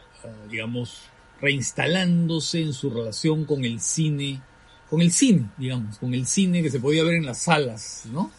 digamos, 0.49 1.09
reinstalándose 1.41 2.61
en 2.61 2.73
su 2.73 2.89
relación 2.89 3.45
con 3.45 3.63
el 3.63 3.79
cine, 3.79 4.41
con 4.89 5.01
el 5.01 5.11
cine, 5.11 5.49
digamos, 5.57 5.97
con 5.97 6.13
el 6.13 6.25
cine 6.25 6.61
que 6.61 6.69
se 6.69 6.79
podía 6.79 7.03
ver 7.03 7.15
en 7.15 7.25
las 7.25 7.39
salas, 7.39 8.03
¿no? 8.11 8.31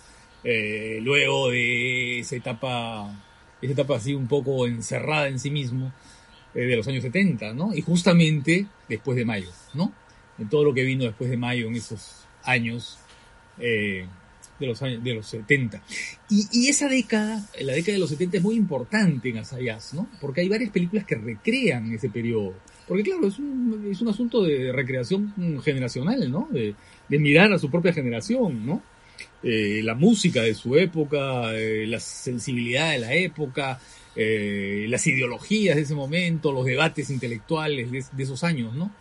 Eh, 0.42 1.00
luego 1.02 1.50
de 1.50 2.20
esa 2.20 2.36
etapa, 2.36 3.14
esa 3.60 3.72
etapa 3.72 3.96
así 3.96 4.14
un 4.14 4.26
poco 4.26 4.66
encerrada 4.66 5.28
en 5.28 5.38
sí 5.38 5.50
mismo, 5.50 5.92
eh, 6.54 6.62
de 6.62 6.76
los 6.76 6.88
años 6.88 7.02
70, 7.02 7.52
¿no? 7.54 7.74
Y 7.74 7.82
justamente 7.82 8.66
después 8.88 9.16
de 9.16 9.24
mayo, 9.24 9.50
¿no? 9.74 9.92
En 10.38 10.48
todo 10.48 10.64
lo 10.64 10.74
que 10.74 10.84
vino 10.84 11.04
después 11.04 11.30
de 11.30 11.36
mayo 11.36 11.68
en 11.68 11.76
esos 11.76 12.26
años, 12.42 12.98
eh, 13.58 14.06
de 14.60 14.66
los 14.66 14.82
años, 14.82 15.02
de 15.02 15.14
los 15.14 15.26
70. 15.26 15.82
Y, 16.28 16.68
esa 16.68 16.88
década, 16.88 17.44
la 17.60 17.72
década 17.72 17.94
de 17.94 17.98
los 17.98 18.10
70 18.10 18.36
es 18.36 18.42
muy 18.42 18.54
importante 18.54 19.30
en 19.30 19.38
Asayas, 19.38 19.94
¿no? 19.94 20.08
Porque 20.20 20.42
hay 20.42 20.48
varias 20.48 20.70
películas 20.70 21.04
que 21.04 21.16
recrean 21.16 21.92
ese 21.92 22.10
periodo. 22.10 22.54
Porque 22.86 23.02
claro, 23.02 23.26
es 23.26 23.38
un, 23.38 23.88
es 23.90 24.00
un 24.00 24.08
asunto 24.08 24.42
de 24.42 24.70
recreación 24.72 25.34
generacional, 25.62 26.30
¿no? 26.30 26.48
De, 26.52 26.74
de 27.08 27.18
mirar 27.18 27.52
a 27.52 27.58
su 27.58 27.70
propia 27.70 27.92
generación, 27.92 28.64
¿no? 28.64 28.82
Eh, 29.42 29.80
la 29.82 29.94
música 29.94 30.42
de 30.42 30.54
su 30.54 30.76
época, 30.76 31.54
eh, 31.54 31.86
la 31.86 31.98
sensibilidad 31.98 32.92
de 32.92 32.98
la 32.98 33.14
época, 33.14 33.80
eh, 34.14 34.86
las 34.88 35.06
ideologías 35.06 35.76
de 35.76 35.82
ese 35.82 35.94
momento, 35.94 36.52
los 36.52 36.66
debates 36.66 37.08
intelectuales 37.08 37.90
de, 37.90 38.22
esos 38.22 38.44
años, 38.44 38.74
¿no? 38.74 38.92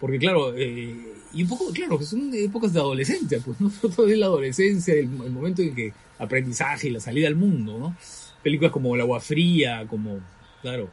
Porque 0.00 0.18
claro, 0.18 0.54
y 0.58 1.42
un 1.42 1.48
poco, 1.48 1.70
claro, 1.72 1.98
que 1.98 2.04
son 2.04 2.32
épocas 2.34 2.72
de 2.72 2.80
adolescencia, 2.80 3.38
pues 3.44 3.60
no 3.60 3.70
todo 3.94 4.08
es 4.08 4.18
la 4.18 4.26
adolescencia, 4.26 4.94
el, 4.94 5.08
momento 5.08 5.62
en 5.62 5.74
que 5.74 5.92
aprendizaje 6.18 6.88
y 6.88 6.90
la 6.90 7.00
salida 7.00 7.28
al 7.28 7.36
mundo, 7.36 7.78
¿no? 7.78 7.96
Películas 8.42 8.72
como 8.72 8.94
El 8.94 9.02
agua 9.02 9.20
fría, 9.20 9.86
como, 9.88 10.20
claro, 10.62 10.90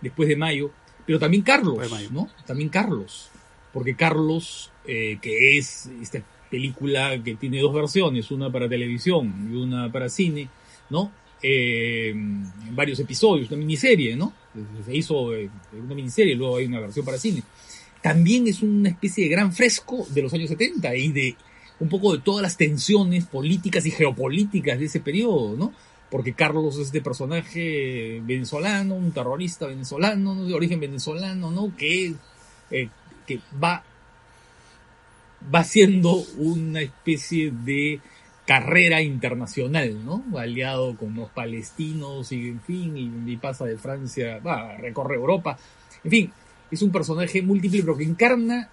después 0.00 0.28
de 0.28 0.36
mayo, 0.36 0.70
Pero 1.06 1.18
también 1.18 1.42
Carlos, 1.42 1.78
¿no? 2.12 2.28
También 2.46 2.68
Carlos. 2.68 3.30
Porque 3.72 3.94
Carlos, 3.96 4.72
eh, 4.86 5.18
que 5.20 5.58
es 5.58 5.90
esta 6.00 6.22
película 6.50 7.22
que 7.22 7.34
tiene 7.34 7.60
dos 7.60 7.74
versiones, 7.74 8.30
una 8.30 8.50
para 8.50 8.68
televisión 8.68 9.50
y 9.50 9.56
una 9.56 9.90
para 9.90 10.08
cine, 10.08 10.48
¿no? 10.90 11.12
Eh, 11.42 12.10
en 12.10 12.74
varios 12.74 12.98
episodios, 13.00 13.50
una 13.50 13.58
miniserie, 13.58 14.16
¿no? 14.16 14.32
Se 14.84 14.96
hizo 14.96 15.34
eh, 15.34 15.50
una 15.72 15.94
miniserie, 15.94 16.34
luego 16.34 16.56
hay 16.56 16.66
una 16.66 16.80
versión 16.80 17.04
para 17.04 17.18
cine. 17.18 17.42
También 18.02 18.46
es 18.46 18.62
una 18.62 18.88
especie 18.90 19.24
de 19.24 19.30
gran 19.30 19.52
fresco 19.52 20.06
de 20.10 20.22
los 20.22 20.32
años 20.32 20.48
70 20.50 20.94
y 20.96 21.12
de 21.12 21.36
un 21.80 21.88
poco 21.88 22.12
de 22.12 22.22
todas 22.22 22.42
las 22.42 22.56
tensiones 22.56 23.26
políticas 23.26 23.86
y 23.86 23.90
geopolíticas 23.90 24.78
de 24.78 24.86
ese 24.86 25.00
periodo, 25.00 25.56
¿no? 25.56 25.72
Porque 26.10 26.32
Carlos 26.32 26.76
es 26.76 26.86
este 26.86 27.00
personaje 27.00 28.20
venezolano, 28.24 28.94
un 28.94 29.12
terrorista 29.12 29.66
venezolano, 29.66 30.44
de 30.44 30.54
origen 30.54 30.80
venezolano, 30.80 31.50
¿no? 31.50 31.76
Que, 31.76 32.14
eh, 32.70 32.88
que 33.26 33.40
va, 33.62 33.84
va 35.54 35.64
siendo 35.64 36.14
una 36.38 36.80
especie 36.80 37.50
de 37.50 38.00
carrera 38.48 39.02
internacional, 39.02 40.06
¿no? 40.06 40.24
Aliado 40.38 40.96
con 40.96 41.14
los 41.14 41.28
palestinos 41.28 42.32
y 42.32 42.48
en 42.48 42.62
fin, 42.62 43.28
y, 43.28 43.36
pasa 43.36 43.66
de 43.66 43.76
Francia, 43.76 44.38
va, 44.38 44.74
recorre 44.78 45.16
Europa. 45.16 45.58
En 46.02 46.10
fin, 46.10 46.32
es 46.70 46.80
un 46.80 46.90
personaje 46.90 47.42
múltiple, 47.42 47.82
pero 47.82 47.98
que 47.98 48.04
encarna 48.04 48.70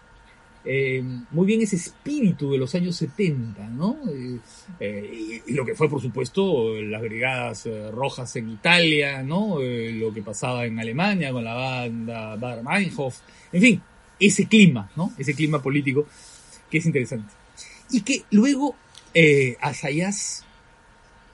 eh, 0.64 1.04
muy 1.32 1.46
bien 1.46 1.62
ese 1.62 1.76
espíritu 1.76 2.54
de 2.54 2.58
los 2.58 2.74
años 2.74 2.96
70, 2.96 3.68
¿no? 3.68 3.98
Eh, 4.10 4.40
eh, 4.80 5.42
y, 5.46 5.52
lo 5.52 5.66
que 5.66 5.76
fue, 5.76 5.90
por 5.90 6.02
supuesto, 6.02 6.80
las 6.82 7.02
brigadas 7.02 7.68
rojas 7.92 8.34
en 8.38 8.52
Italia, 8.52 9.24
¿no? 9.24 9.58
lo 9.60 10.14
que 10.14 10.22
pasaba 10.22 10.66
en 10.66 10.80
Alemania 10.80 11.34
con 11.34 11.44
la 11.44 11.54
banda 11.54 12.38
Bader 12.38 12.64
Meinhof, 12.64 13.20
en 13.52 13.62
fin, 13.62 13.82
ese 14.22 14.46
clima, 14.46 14.90
¿no? 14.96 15.12
Ese 15.18 15.34
clima 15.34 15.62
político 15.62 16.08
que 16.72 16.78
es 16.78 16.86
interesante. 16.86 17.34
Y 17.92 18.02
que 18.02 18.24
luego 18.32 18.78
eh, 19.16 19.58
Asayas 19.62 20.46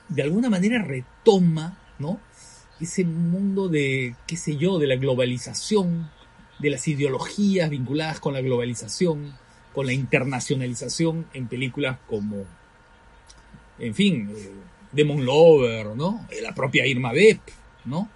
de 0.08 0.22
alguna 0.22 0.50
manera 0.50 0.82
retoma, 0.84 1.78
¿no? 2.00 2.20
Ese 2.80 3.04
mundo 3.04 3.68
de, 3.70 4.16
qué 4.28 4.38
sé 4.38 4.58
yo, 4.58 4.78
de 4.78 4.88
la 4.88 4.96
globalización, 4.96 6.10
de 6.60 6.70
las 6.70 6.88
ideologías 6.88 7.70
vinculadas 7.70 8.20
con 8.20 8.34
la 8.34 8.42
globalización, 8.42 9.34
con 9.74 9.86
la 9.86 9.94
internacionalización 9.94 11.26
en 11.34 11.48
películas 11.48 11.98
como, 12.08 12.46
en 13.80 13.96
fin, 13.96 14.32
eh, 14.36 14.52
Demon 14.92 15.26
Lover, 15.26 15.96
¿no? 15.96 16.28
Eh, 16.30 16.42
la 16.42 16.54
propia 16.54 16.86
Irma 16.86 17.14
Bep, 17.14 17.40
¿no? 17.86 18.10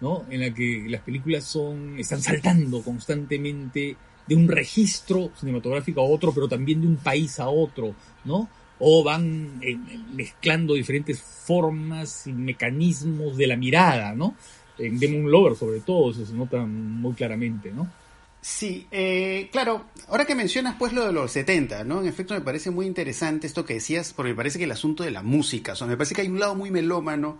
¿no? 0.00 0.26
En 0.30 0.40
la 0.40 0.52
que 0.52 0.84
las 0.88 1.02
películas 1.02 1.44
son, 1.44 1.98
están 1.98 2.20
saltando 2.20 2.82
constantemente 2.82 3.96
de 4.26 4.34
un 4.34 4.48
registro 4.48 5.30
cinematográfico 5.38 6.00
a 6.00 6.04
otro, 6.04 6.32
pero 6.32 6.48
también 6.48 6.80
de 6.80 6.86
un 6.86 6.96
país 6.96 7.40
a 7.40 7.48
otro, 7.48 7.94
¿no? 8.24 8.48
O 8.80 9.02
van 9.02 9.58
eh, 9.62 9.76
mezclando 10.12 10.74
diferentes 10.74 11.20
formas 11.20 12.26
y 12.26 12.32
mecanismos 12.32 13.36
de 13.36 13.46
la 13.46 13.56
mirada, 13.56 14.14
¿no? 14.14 14.34
En 14.78 14.98
Demon 14.98 15.30
Lover 15.30 15.56
sobre 15.56 15.80
todo 15.80 16.12
eso 16.12 16.24
se 16.24 16.34
nota 16.34 16.64
muy 16.64 17.14
claramente, 17.14 17.72
¿no? 17.72 17.90
Sí, 18.40 18.86
eh, 18.92 19.48
claro, 19.50 19.86
ahora 20.08 20.24
que 20.24 20.36
mencionas 20.36 20.76
pues 20.78 20.92
lo 20.92 21.04
de 21.04 21.12
los 21.12 21.32
70, 21.32 21.82
¿no? 21.82 22.00
En 22.00 22.06
efecto 22.06 22.34
me 22.34 22.40
parece 22.40 22.70
muy 22.70 22.86
interesante 22.86 23.48
esto 23.48 23.64
que 23.64 23.74
decías, 23.74 24.12
porque 24.12 24.30
me 24.30 24.36
parece 24.36 24.58
que 24.58 24.64
el 24.64 24.70
asunto 24.70 25.02
de 25.02 25.10
la 25.10 25.24
música, 25.24 25.72
o 25.72 25.76
sea, 25.76 25.88
me 25.88 25.96
parece 25.96 26.14
que 26.14 26.20
hay 26.20 26.28
un 26.28 26.38
lado 26.38 26.54
muy 26.54 26.70
melómano 26.70 27.38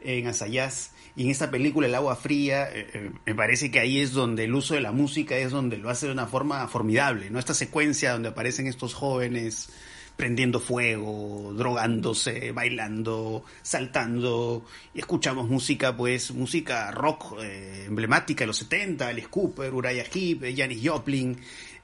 en 0.00 0.26
Asayas 0.26 0.92
y 1.14 1.24
en 1.24 1.30
esta 1.30 1.50
película 1.50 1.86
El 1.86 1.94
agua 1.94 2.16
fría, 2.16 2.68
eh, 2.72 3.12
me 3.26 3.34
parece 3.34 3.70
que 3.70 3.78
ahí 3.78 4.00
es 4.00 4.12
donde 4.12 4.44
el 4.44 4.54
uso 4.54 4.74
de 4.74 4.80
la 4.80 4.90
música 4.90 5.36
es 5.36 5.52
donde 5.52 5.78
lo 5.78 5.88
hace 5.88 6.06
de 6.06 6.12
una 6.12 6.26
forma 6.26 6.66
formidable, 6.66 7.30
¿no? 7.30 7.38
Esta 7.38 7.54
secuencia 7.54 8.12
donde 8.12 8.30
aparecen 8.30 8.66
estos 8.66 8.94
jóvenes 8.94 9.70
prendiendo 10.20 10.60
fuego, 10.60 11.54
drogándose, 11.56 12.52
bailando, 12.52 13.42
saltando, 13.62 14.66
y 14.92 14.98
escuchamos 14.98 15.48
música, 15.48 15.96
pues, 15.96 16.32
música 16.32 16.90
rock 16.90 17.38
eh, 17.42 17.86
emblemática 17.86 18.42
de 18.42 18.48
los 18.48 18.58
70, 18.58 19.08
Alice 19.08 19.28
Cooper, 19.30 19.72
Uriah 19.72 20.04
Heep, 20.12 20.54
Janis 20.54 20.86
Joplin, 20.86 21.38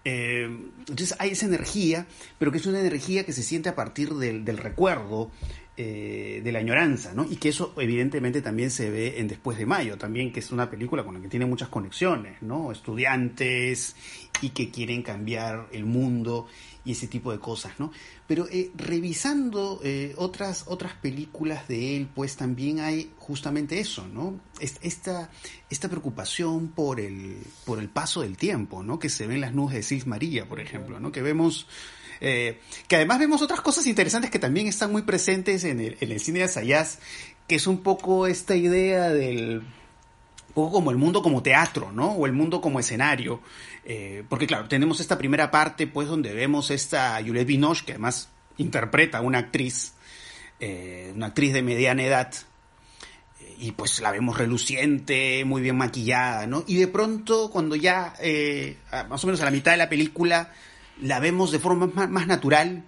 eh, 0.04 0.44
entonces 0.80 1.16
hay 1.18 1.30
esa 1.30 1.46
energía, 1.46 2.06
pero 2.38 2.52
que 2.52 2.58
es 2.58 2.66
una 2.66 2.78
energía 2.78 3.24
que 3.24 3.32
se 3.32 3.42
siente 3.42 3.70
a 3.70 3.74
partir 3.74 4.12
del, 4.12 4.44
recuerdo, 4.58 5.30
eh, 5.78 6.42
de 6.44 6.52
la 6.52 6.58
añoranza, 6.58 7.14
¿no? 7.14 7.24
Y 7.24 7.36
que 7.36 7.48
eso 7.48 7.72
evidentemente 7.78 8.42
también 8.42 8.70
se 8.70 8.90
ve 8.90 9.18
en 9.18 9.28
Después 9.28 9.56
de 9.56 9.64
Mayo, 9.64 9.96
también 9.96 10.30
que 10.30 10.40
es 10.40 10.52
una 10.52 10.68
película 10.68 11.04
con 11.04 11.14
la 11.14 11.20
que 11.22 11.28
tiene 11.28 11.46
muchas 11.46 11.70
conexiones, 11.70 12.42
¿no? 12.42 12.70
Estudiantes 12.70 13.96
y 14.42 14.50
que 14.50 14.70
quieren 14.70 15.02
cambiar 15.02 15.68
el 15.72 15.86
mundo 15.86 16.46
y 16.86 16.92
ese 16.92 17.08
tipo 17.08 17.32
de 17.32 17.40
cosas, 17.40 17.72
¿no? 17.78 17.90
Pero 18.28 18.46
eh, 18.48 18.70
revisando 18.76 19.80
eh, 19.82 20.14
otras, 20.16 20.64
otras 20.68 20.94
películas 20.94 21.66
de 21.66 21.96
él, 21.96 22.08
pues 22.14 22.36
también 22.36 22.78
hay 22.78 23.10
justamente 23.18 23.80
eso, 23.80 24.06
¿no? 24.06 24.40
Esta, 24.60 25.28
esta 25.68 25.88
preocupación 25.88 26.68
por 26.68 27.00
el, 27.00 27.38
por 27.64 27.80
el 27.80 27.88
paso 27.88 28.22
del 28.22 28.36
tiempo, 28.36 28.84
¿no? 28.84 29.00
Que 29.00 29.08
se 29.08 29.26
ve 29.26 29.34
en 29.34 29.40
las 29.40 29.52
nubes 29.52 29.74
de 29.74 29.82
Sis 29.82 30.06
María, 30.06 30.48
por 30.48 30.60
ejemplo, 30.60 31.00
¿no? 31.00 31.12
Que 31.12 31.20
vemos... 31.20 31.66
Eh, 32.22 32.60
que 32.88 32.96
además 32.96 33.18
vemos 33.18 33.42
otras 33.42 33.60
cosas 33.60 33.86
interesantes 33.86 34.30
que 34.30 34.38
también 34.38 34.68
están 34.68 34.90
muy 34.90 35.02
presentes 35.02 35.64
en 35.64 35.80
el, 35.80 35.98
el 36.00 36.18
cine 36.18 36.38
de 36.38 36.44
Asayas, 36.46 37.00
que 37.46 37.56
es 37.56 37.66
un 37.66 37.82
poco 37.82 38.26
esta 38.26 38.56
idea 38.56 39.10
del 39.10 39.62
poco 40.56 40.72
como 40.72 40.90
el 40.90 40.96
mundo 40.96 41.20
como 41.20 41.42
teatro, 41.42 41.92
¿no? 41.92 42.12
O 42.12 42.24
el 42.24 42.32
mundo 42.32 42.62
como 42.62 42.80
escenario. 42.80 43.42
Eh, 43.84 44.24
porque 44.26 44.46
claro, 44.46 44.68
tenemos 44.68 45.00
esta 45.00 45.18
primera 45.18 45.50
parte, 45.50 45.86
pues, 45.86 46.08
donde 46.08 46.32
vemos 46.32 46.70
esta 46.70 47.20
Juliette 47.22 47.46
Binoche, 47.46 47.84
que 47.84 47.92
además 47.92 48.30
interpreta 48.56 49.18
a 49.18 49.20
una 49.20 49.36
actriz, 49.36 49.92
eh, 50.58 51.12
una 51.14 51.26
actriz 51.26 51.52
de 51.52 51.60
mediana 51.60 52.02
edad, 52.04 52.32
eh, 53.38 53.54
y 53.58 53.72
pues 53.72 54.00
la 54.00 54.10
vemos 54.12 54.38
reluciente, 54.38 55.44
muy 55.44 55.60
bien 55.60 55.76
maquillada, 55.76 56.46
¿no? 56.46 56.64
Y 56.66 56.76
de 56.76 56.88
pronto, 56.88 57.50
cuando 57.50 57.76
ya, 57.76 58.14
más 59.10 59.24
o 59.24 59.26
menos 59.26 59.42
a 59.42 59.44
la 59.44 59.50
mitad 59.50 59.72
de 59.72 59.76
la 59.76 59.90
película, 59.90 60.54
la 61.02 61.20
vemos 61.20 61.52
de 61.52 61.58
forma 61.58 61.86
más, 62.08 62.26
natural, 62.26 62.82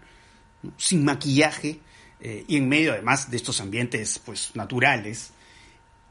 sin 0.79 1.05
maquillaje, 1.05 1.81
y 2.23 2.57
en 2.57 2.67
medio 2.67 2.93
además 2.95 3.31
de 3.31 3.37
estos 3.37 3.61
ambientes, 3.61 4.19
pues, 4.25 4.53
naturales, 4.55 5.35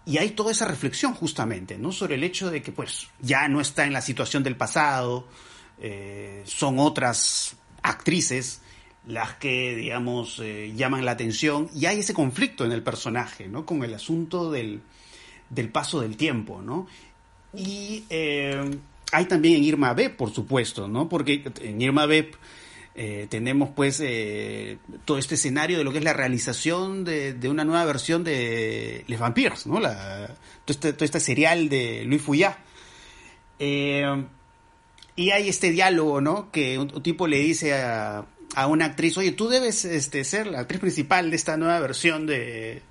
y 0.08 0.20
hay 0.20 0.30
toda 0.30 0.52
esa 0.52 0.66
reflexión 0.66 1.14
justamente, 1.14 1.78
¿no? 1.78 1.92
Sobre 1.92 2.16
el 2.16 2.24
hecho 2.24 2.50
de 2.50 2.62
que 2.62 2.72
pues 2.72 3.10
ya 3.20 3.50
no 3.50 3.60
está 3.60 3.86
en 3.86 3.92
la 3.92 4.00
situación 4.00 4.42
del 4.42 4.56
pasado, 4.56 5.28
eh, 5.82 6.44
son 6.46 6.80
otras 6.80 7.58
actrices 7.84 8.62
las 9.06 9.36
que, 9.36 9.76
digamos, 9.76 10.40
eh, 10.40 10.72
llaman 10.76 11.04
la 11.04 11.12
atención 11.12 11.70
y 11.76 11.88
hay 11.88 12.00
ese 12.00 12.14
conflicto 12.14 12.64
en 12.64 12.72
el 12.72 12.84
personaje, 12.84 13.50
¿no? 13.50 13.66
Con 13.66 13.84
el 13.84 13.94
asunto 13.94 14.50
del, 14.50 14.82
del 15.50 15.70
paso 15.70 16.00
del 16.00 16.16
tiempo, 16.16 16.62
¿no? 16.62 16.88
Y 17.54 18.06
eh, 18.10 18.80
hay 19.12 19.26
también 19.26 19.56
en 19.56 19.66
Irma 19.66 19.94
B, 19.94 20.10
por 20.10 20.34
supuesto, 20.34 20.88
¿no? 20.88 21.10
Porque 21.10 21.44
en 21.62 21.82
Irma 21.82 22.06
B 22.06 22.32
eh, 23.00 23.28
tenemos 23.30 23.70
pues 23.70 24.02
eh, 24.04 24.80
todo 25.06 25.20
este 25.20 25.36
escenario 25.36 25.78
de 25.78 25.84
lo 25.84 25.92
que 25.92 26.00
es 26.00 26.04
la 26.04 26.14
realización 26.14 27.06
de, 27.06 27.38
una 27.48 27.64
nueva 27.64 27.86
versión 27.86 28.24
de 28.24 29.04
Les 29.06 29.20
Vampires, 29.20 29.68
¿no? 29.68 29.80
La, 29.80 30.36
todo, 30.66 30.74
este, 30.74 30.94
todo 30.94 31.06
este 31.06 31.20
serial 31.20 31.70
de 31.70 32.06
Luis 32.06 32.24
Fuyá. 32.24 32.58
Eh, 33.60 34.26
y 35.16 35.30
hay 35.30 35.48
este 35.48 35.70
diálogo, 35.70 36.22
¿no? 36.22 36.50
Que 36.50 36.80
un, 36.80 36.88
tipo 37.04 37.28
le 37.28 37.38
dice 37.38 37.76
a, 37.76 38.26
a, 38.56 38.66
una 38.66 38.86
actriz, 38.86 39.16
oye, 39.20 39.32
tú 39.32 39.48
debes 39.48 39.86
este, 39.86 40.24
ser 40.24 40.48
la 40.48 40.62
actriz 40.62 40.82
principal 40.82 41.30
de 41.30 41.36
esta 41.36 41.56
nueva 41.56 41.80
versión 41.80 42.26
de, 42.26 42.82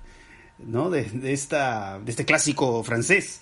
¿no? 0.57 0.89
De, 0.89 1.05
esta, 1.33 1.99
de 1.99 2.09
este 2.09 2.23
clásico 2.23 2.81
francés. 2.81 3.41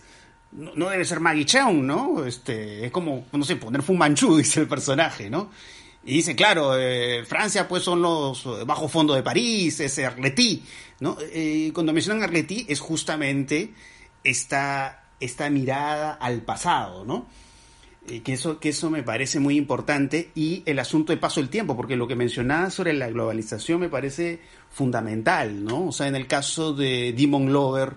No, 0.52 0.72
no 0.74 0.90
debe 0.90 1.06
ser 1.06 1.20
Maggie 1.20 1.46
Cheung, 1.46 1.84
¿no? 1.84 2.26
Este, 2.26 2.88
es 2.88 2.92
como, 2.92 3.28
no 3.32 3.44
sé, 3.44 3.56
poner 3.56 3.84
Fu 3.84 3.94
Manchu, 3.94 4.38
dice 4.40 4.62
el 4.62 4.68
personaje, 4.68 5.30
¿no? 5.30 5.52
Y 6.06 6.14
dice, 6.14 6.36
claro, 6.36 6.78
eh, 6.78 7.26
Francia 7.26 7.68
pues 7.68 7.82
son 7.82 8.02
los 8.04 8.46
eh, 8.46 8.64
bajo 8.64 8.88
fondo 8.88 9.16
de 9.16 9.24
París, 9.24 9.80
es 9.80 9.98
Arletty, 9.98 10.64
¿no? 11.00 11.18
Eh, 11.20 11.72
cuando 11.74 11.94
mencionan 11.94 12.22
Arletty 12.22 12.68
es 12.70 12.80
justamente 12.80 13.74
esta, 14.24 15.06
esta 15.20 15.50
mirada 15.50 16.14
al 16.14 16.44
pasado, 16.44 17.04
¿no? 17.06 17.26
que, 18.24 18.34
eso, 18.34 18.60
que 18.60 18.70
eso 18.70 18.92
me 18.92 19.02
parece 19.02 19.40
muy 19.40 19.58
importante 19.58 20.30
y 20.36 20.62
el 20.68 20.78
asunto 20.78 21.12
de 21.12 21.18
paso 21.18 21.40
del 21.40 21.50
tiempo, 21.50 21.76
porque 21.76 21.96
lo 21.96 22.08
que 22.08 22.16
mencionaba 22.16 22.70
sobre 22.70 22.94
la 22.94 23.10
globalización 23.10 23.80
me 23.80 23.90
parece 23.90 24.42
fundamental, 24.70 25.66
¿no? 25.66 25.88
O 25.88 25.92
sea, 25.92 26.08
en 26.08 26.16
el 26.16 26.28
caso 26.28 26.74
de 26.74 27.14
Demon 27.18 27.52
Lover, 27.52 27.96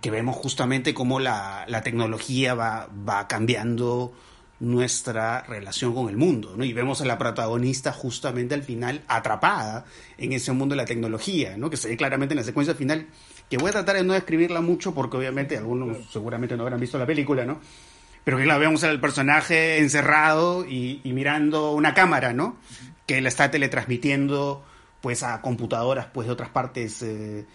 que 0.00 0.10
vemos 0.12 0.36
justamente 0.36 0.94
cómo 0.94 1.18
la, 1.18 1.64
la 1.66 1.82
tecnología 1.82 2.54
va, 2.54 2.88
va 2.88 3.26
cambiando 3.26 4.12
nuestra 4.58 5.42
relación 5.42 5.94
con 5.94 6.08
el 6.08 6.16
mundo, 6.16 6.54
¿no? 6.56 6.64
Y 6.64 6.72
vemos 6.72 7.00
a 7.00 7.04
la 7.04 7.18
protagonista 7.18 7.92
justamente 7.92 8.54
al 8.54 8.62
final 8.62 9.02
atrapada 9.06 9.84
en 10.16 10.32
ese 10.32 10.52
mundo 10.52 10.74
de 10.74 10.78
la 10.82 10.86
tecnología, 10.86 11.56
¿no? 11.56 11.68
Que 11.68 11.76
se 11.76 11.88
ve 11.88 11.96
claramente 11.96 12.32
en 12.32 12.38
la 12.38 12.44
secuencia 12.44 12.74
final, 12.74 13.06
que 13.50 13.58
voy 13.58 13.68
a 13.68 13.72
tratar 13.72 13.96
de 13.96 14.04
no 14.04 14.14
describirla 14.14 14.60
mucho 14.60 14.94
porque 14.94 15.16
obviamente 15.18 15.58
algunos 15.58 16.10
seguramente 16.10 16.56
no 16.56 16.62
habrán 16.62 16.80
visto 16.80 16.98
la 16.98 17.06
película, 17.06 17.44
¿no? 17.44 17.60
Pero 18.24 18.38
que 18.38 18.44
claro, 18.44 18.60
vemos 18.60 18.82
al 18.82 19.00
personaje 19.00 19.78
encerrado 19.78 20.66
y, 20.66 21.00
mirando 21.04 21.72
una 21.72 21.94
cámara, 21.94 22.32
¿no? 22.32 22.56
Que 23.06 23.20
le 23.20 23.28
está 23.28 23.50
teletransmitiendo 23.50 24.64
pues 25.00 25.22
a 25.22 25.40
computadoras 25.40 26.06
pues 26.12 26.26
de 26.26 26.32
otras 26.32 26.48
partes 26.48 27.02
eh, 27.02 27.46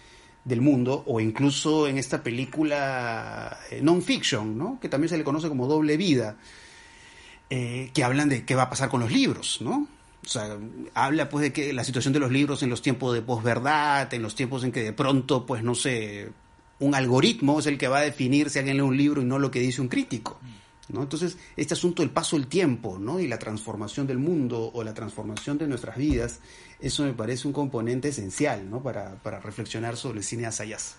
del 0.44 0.60
mundo 0.62 1.04
o 1.06 1.20
incluso 1.20 1.86
en 1.86 1.98
esta 1.98 2.22
película 2.22 3.58
eh, 3.70 3.80
non-fiction, 3.82 4.56
¿no? 4.56 4.78
Que 4.80 4.88
también 4.88 5.10
se 5.10 5.18
le 5.18 5.24
conoce 5.24 5.48
como 5.48 5.66
Doble 5.66 5.96
Vida, 5.98 6.36
eh, 7.54 7.90
que 7.92 8.02
hablan 8.02 8.30
de 8.30 8.46
qué 8.46 8.54
va 8.54 8.62
a 8.62 8.70
pasar 8.70 8.88
con 8.88 9.00
los 9.00 9.12
libros, 9.12 9.58
¿no? 9.60 9.86
O 10.24 10.26
sea, 10.26 10.56
habla 10.94 11.28
pues 11.28 11.42
de 11.42 11.52
que 11.52 11.74
la 11.74 11.84
situación 11.84 12.14
de 12.14 12.18
los 12.18 12.32
libros 12.32 12.62
en 12.62 12.70
los 12.70 12.80
tiempos 12.80 13.12
de 13.12 13.20
posverdad, 13.20 14.14
en 14.14 14.22
los 14.22 14.34
tiempos 14.34 14.64
en 14.64 14.72
que 14.72 14.82
de 14.82 14.94
pronto, 14.94 15.44
pues 15.44 15.62
no 15.62 15.74
sé, 15.74 16.30
un 16.78 16.94
algoritmo 16.94 17.60
es 17.60 17.66
el 17.66 17.76
que 17.76 17.88
va 17.88 17.98
a 17.98 18.00
definir 18.00 18.48
si 18.48 18.58
alguien 18.58 18.78
lee 18.78 18.82
un 18.82 18.96
libro 18.96 19.20
y 19.20 19.26
no 19.26 19.38
lo 19.38 19.50
que 19.50 19.60
dice 19.60 19.82
un 19.82 19.88
crítico. 19.88 20.40
¿no? 20.88 21.02
Entonces, 21.02 21.36
este 21.54 21.74
asunto 21.74 22.00
del 22.00 22.10
paso 22.10 22.36
del 22.36 22.46
tiempo 22.46 22.96
¿no? 22.98 23.20
y 23.20 23.28
la 23.28 23.38
transformación 23.38 24.06
del 24.06 24.16
mundo 24.16 24.70
o 24.72 24.82
la 24.82 24.94
transformación 24.94 25.58
de 25.58 25.66
nuestras 25.66 25.98
vidas, 25.98 26.40
eso 26.80 27.02
me 27.02 27.12
parece 27.12 27.46
un 27.46 27.52
componente 27.52 28.08
esencial 28.08 28.70
¿no? 28.70 28.82
para, 28.82 29.16
para 29.16 29.40
reflexionar 29.40 29.98
sobre 29.98 30.20
el 30.20 30.24
cine 30.24 30.46
Asayas. 30.46 30.96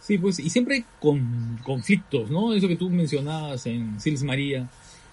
Sí, 0.00 0.18
pues, 0.18 0.38
y 0.38 0.50
siempre 0.50 0.84
con 1.00 1.58
conflictos, 1.64 2.30
¿no? 2.30 2.54
Eso 2.54 2.66
que 2.68 2.76
tú 2.76 2.88
mencionabas 2.88 3.66
en 3.66 4.00
Sils 4.00 4.22
María, 4.22 4.68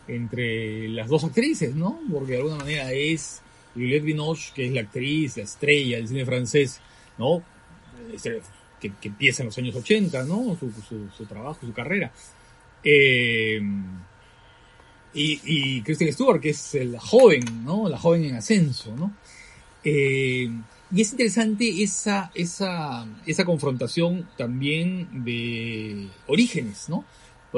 entre 0.07 0.87
las 0.89 1.07
dos 1.07 1.23
actrices, 1.23 1.75
¿no? 1.75 1.99
Porque 2.11 2.33
de 2.33 2.37
alguna 2.37 2.57
manera 2.57 2.91
es 2.91 3.41
Juliette 3.73 4.03
Binoche, 4.03 4.51
que 4.53 4.67
es 4.67 4.73
la 4.73 4.81
actriz, 4.81 5.37
la 5.37 5.43
estrella 5.43 5.97
del 5.97 6.07
cine 6.07 6.25
francés, 6.25 6.79
¿no? 7.17 7.43
Este, 8.13 8.41
que, 8.79 8.91
empieza 9.03 9.43
en 9.43 9.47
los 9.47 9.57
años 9.57 9.75
80, 9.75 10.23
¿no? 10.23 10.57
Su, 10.57 11.25
trabajo, 11.25 11.65
su 11.65 11.73
carrera. 11.73 12.11
Eh, 12.83 13.59
y, 15.13 15.41
y 15.43 15.81
Kristen 15.81 16.13
Stewart, 16.13 16.39
que 16.39 16.49
es 16.49 16.73
la 16.75 16.99
joven, 16.99 17.63
¿no? 17.63 17.89
La 17.89 17.97
joven 17.97 18.25
en 18.25 18.35
ascenso, 18.35 18.95
¿no? 18.95 19.13
Eh, 19.83 20.49
y 20.91 21.01
es 21.01 21.11
interesante 21.11 21.83
esa, 21.83 22.31
esa, 22.33 23.05
esa 23.25 23.45
confrontación 23.45 24.27
también 24.37 25.23
de 25.25 26.07
orígenes, 26.27 26.87
¿no? 26.89 27.03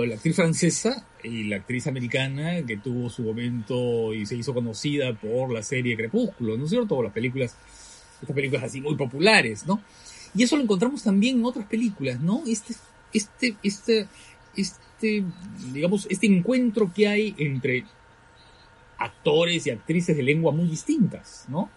La 0.05 0.15
actriz 0.15 0.35
francesa 0.35 1.05
y 1.23 1.43
la 1.43 1.57
actriz 1.57 1.87
americana 1.87 2.65
que 2.65 2.77
tuvo 2.77 3.09
su 3.09 3.23
momento 3.23 4.13
y 4.13 4.25
se 4.25 4.35
hizo 4.35 4.53
conocida 4.53 5.13
por 5.13 5.51
la 5.51 5.63
serie 5.63 5.97
Crepúsculo, 5.97 6.57
¿no 6.57 6.65
es 6.65 6.69
cierto? 6.69 7.01
las 7.01 7.13
películas, 7.13 7.55
estas 8.21 8.35
películas 8.35 8.63
así 8.63 8.81
muy 8.81 8.95
populares, 8.95 9.65
¿no? 9.65 9.81
Y 10.35 10.43
eso 10.43 10.55
lo 10.55 10.63
encontramos 10.63 11.03
también 11.03 11.37
en 11.37 11.45
otras 11.45 11.65
películas, 11.65 12.19
¿no? 12.19 12.43
Este, 12.47 12.75
este, 13.13 13.55
este, 13.63 14.07
este, 14.55 15.23
digamos, 15.73 16.07
este 16.09 16.27
encuentro 16.27 16.91
que 16.93 17.07
hay 17.07 17.35
entre 17.37 17.85
actores 18.97 19.65
y 19.65 19.71
actrices 19.71 20.15
de 20.15 20.23
lengua 20.23 20.51
muy 20.51 20.67
distintas, 20.67 21.45
¿no? 21.47 21.69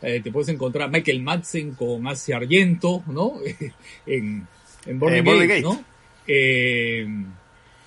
Eh, 0.00 0.20
te 0.20 0.32
puedes 0.32 0.48
encontrar 0.48 0.88
a 0.88 0.90
Michael 0.90 1.22
Madsen 1.22 1.74
con 1.74 2.06
Asia 2.08 2.38
Argento, 2.38 3.04
¿no? 3.06 3.34
en, 4.06 4.46
en 4.86 4.98
Born 4.98 5.14
eh, 5.14 5.60
¿no? 5.62 5.84
Eh, 6.26 7.06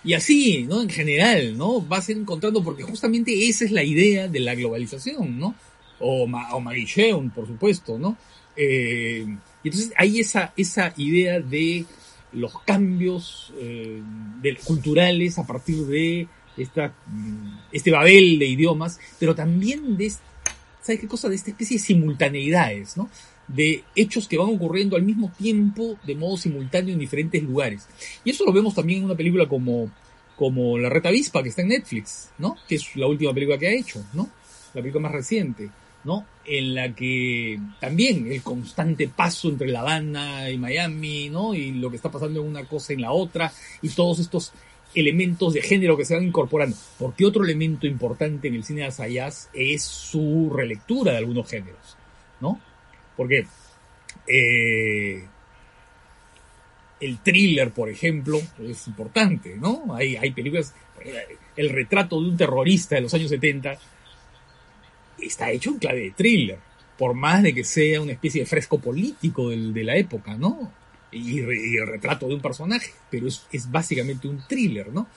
y 0.06 0.14
así, 0.14 0.66
¿no? 0.70 0.82
En 0.82 0.90
general, 0.90 1.58
¿no? 1.58 1.82
Vas 1.82 2.10
encontrando, 2.10 2.64
porque 2.64 2.84
justamente 2.84 3.48
esa 3.50 3.66
es 3.66 3.72
la 3.72 3.84
idea 3.84 4.28
de 4.28 4.40
la 4.40 4.56
globalización, 4.56 5.40
¿no? 5.40 5.56
O, 6.00 6.24
o 6.24 6.62
Maggie 6.62 7.14
por 7.34 7.48
supuesto, 7.48 7.98
¿no? 7.98 8.16
Eh, 8.56 9.26
y 9.64 9.68
entonces 9.68 9.92
hay 9.98 10.20
esa, 10.20 10.54
esa 10.56 10.94
idea 10.98 11.40
de 11.40 11.86
los 12.32 12.60
cambios 12.62 13.54
eh, 13.60 14.02
culturales 14.64 15.40
a 15.40 15.48
partir 15.48 15.86
de 15.86 16.28
esta, 16.58 16.94
mm, 17.08 17.60
este 17.72 17.92
babel 17.92 18.40
de 18.40 18.46
idiomas, 18.46 19.00
pero 19.20 19.34
también 19.34 19.98
de, 19.98 20.10
¿sabes 20.82 21.00
qué 21.02 21.08
cosa? 21.08 21.30
De 21.30 21.36
esta 21.36 21.52
especie 21.52 21.78
de 21.78 21.84
simultaneidades, 21.84 22.96
¿no? 22.96 23.10
De 23.48 23.84
hechos 23.96 24.28
que 24.28 24.38
van 24.38 24.50
ocurriendo 24.50 24.96
al 24.96 25.04
mismo 25.04 25.32
tiempo, 25.38 25.98
de 26.06 26.16
modo 26.16 26.38
simultáneo 26.38 26.94
en 26.94 27.00
diferentes 27.00 27.42
lugares. 27.42 27.88
Y 28.24 28.32
eso 28.32 28.46
lo 28.46 28.54
vemos 28.54 28.74
también 28.74 29.00
en 29.00 29.06
una 29.06 29.16
película 29.16 29.48
como, 29.48 29.92
como 30.36 30.78
La 30.78 30.90
Reta 30.90 31.10
Avispa, 31.10 31.42
que 31.42 31.50
está 31.50 31.62
en 31.62 31.70
Netflix, 31.70 32.32
¿no? 32.38 32.56
Que 32.68 32.76
es 32.76 32.96
la 32.96 33.08
última 33.08 33.34
película 33.34 33.58
que 33.58 33.68
ha 33.68 33.72
hecho, 33.72 34.04
¿no? 34.14 34.30
La 34.74 34.82
película 34.82 35.04
más 35.04 35.12
reciente. 35.12 35.70
¿no? 36.06 36.24
En 36.46 36.76
la 36.76 36.94
que 36.94 37.60
también 37.80 38.32
el 38.32 38.44
constante 38.44 39.08
paso 39.08 39.50
entre 39.50 39.68
La 39.68 39.82
Habana 39.82 40.52
y 40.52 40.58
Miami, 40.60 41.30
¿no? 41.30 41.56
Y 41.56 41.72
lo 41.72 41.90
que 41.90 41.96
está 41.96 42.12
pasando 42.12 42.42
en 42.42 42.48
una 42.48 42.66
cosa 42.66 42.94
en 42.94 43.02
la 43.02 43.12
otra, 43.12 43.52
y 43.82 43.90
todos 43.90 44.20
estos 44.20 44.54
elementos 44.94 45.54
de 45.54 45.62
género 45.62 45.98
que 45.98 46.06
se 46.06 46.16
van 46.16 46.24
incorporando. 46.24 46.78
Porque 46.98 47.26
otro 47.26 47.44
elemento 47.44 47.88
importante 47.88 48.48
en 48.48 48.56
el 48.56 48.64
cine 48.64 48.82
de 48.82 48.88
Asayas 48.88 49.50
es 49.54 49.84
su 49.84 50.52
relectura 50.56 51.12
de 51.12 51.18
algunos 51.18 51.50
géneros, 51.50 51.98
¿no? 52.40 52.60
Porque 53.18 53.48
eh, 54.28 55.26
el 57.06 57.20
thriller, 57.20 57.72
por 57.72 57.90
ejemplo, 57.90 58.42
es 58.60 58.88
importante, 58.88 59.56
¿no? 59.56 59.94
Hay, 59.94 60.16
hay 60.16 60.32
películas, 60.32 60.74
el 61.56 61.70
retrato 61.70 62.20
de 62.20 62.30
un 62.30 62.38
terrorista 62.38 62.96
de 62.96 63.02
los 63.02 63.14
años 63.14 63.30
70 63.30 63.78
está 65.20 65.52
hecho 65.52 65.70
en 65.70 65.78
clave 65.78 66.02
de 66.02 66.12
thriller, 66.12 66.60
por 66.98 67.14
más 67.14 67.44
de 67.44 67.54
que 67.54 67.64
sea 67.64 68.02
una 68.02 68.14
especie 68.14 68.42
de 68.42 68.48
fresco 68.48 68.80
político 68.80 69.50
de 69.50 69.84
la 69.84 69.96
época, 69.96 70.36
¿no? 70.36 70.72
Y, 71.12 71.40
el 71.40 71.88
retrato 71.88 72.28
de 72.28 72.36
un 72.36 72.42
personaje, 72.42 72.92
pero 73.10 73.28
es, 73.28 73.72
básicamente 73.72 74.28
un 74.28 74.46
thriller, 74.48 74.92
¿no? 74.92 75.08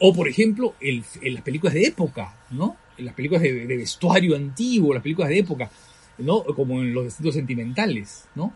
O, 0.00 0.14
por 0.14 0.28
ejemplo, 0.28 0.74
en 0.80 1.04
las 1.34 1.42
películas 1.42 1.74
de 1.74 1.84
época, 1.84 2.34
¿no? 2.50 2.76
En 2.96 3.06
las 3.06 3.14
películas 3.14 3.42
de, 3.42 3.66
vestuario 3.66 4.36
antiguo, 4.36 4.94
las 4.94 5.02
películas 5.02 5.30
de 5.30 5.38
época, 5.38 5.70
¿no? 6.18 6.44
Como 6.44 6.80
en 6.80 6.94
los 6.94 7.04
destinos 7.04 7.34
sentimentales, 7.34 8.24
¿no? 8.34 8.54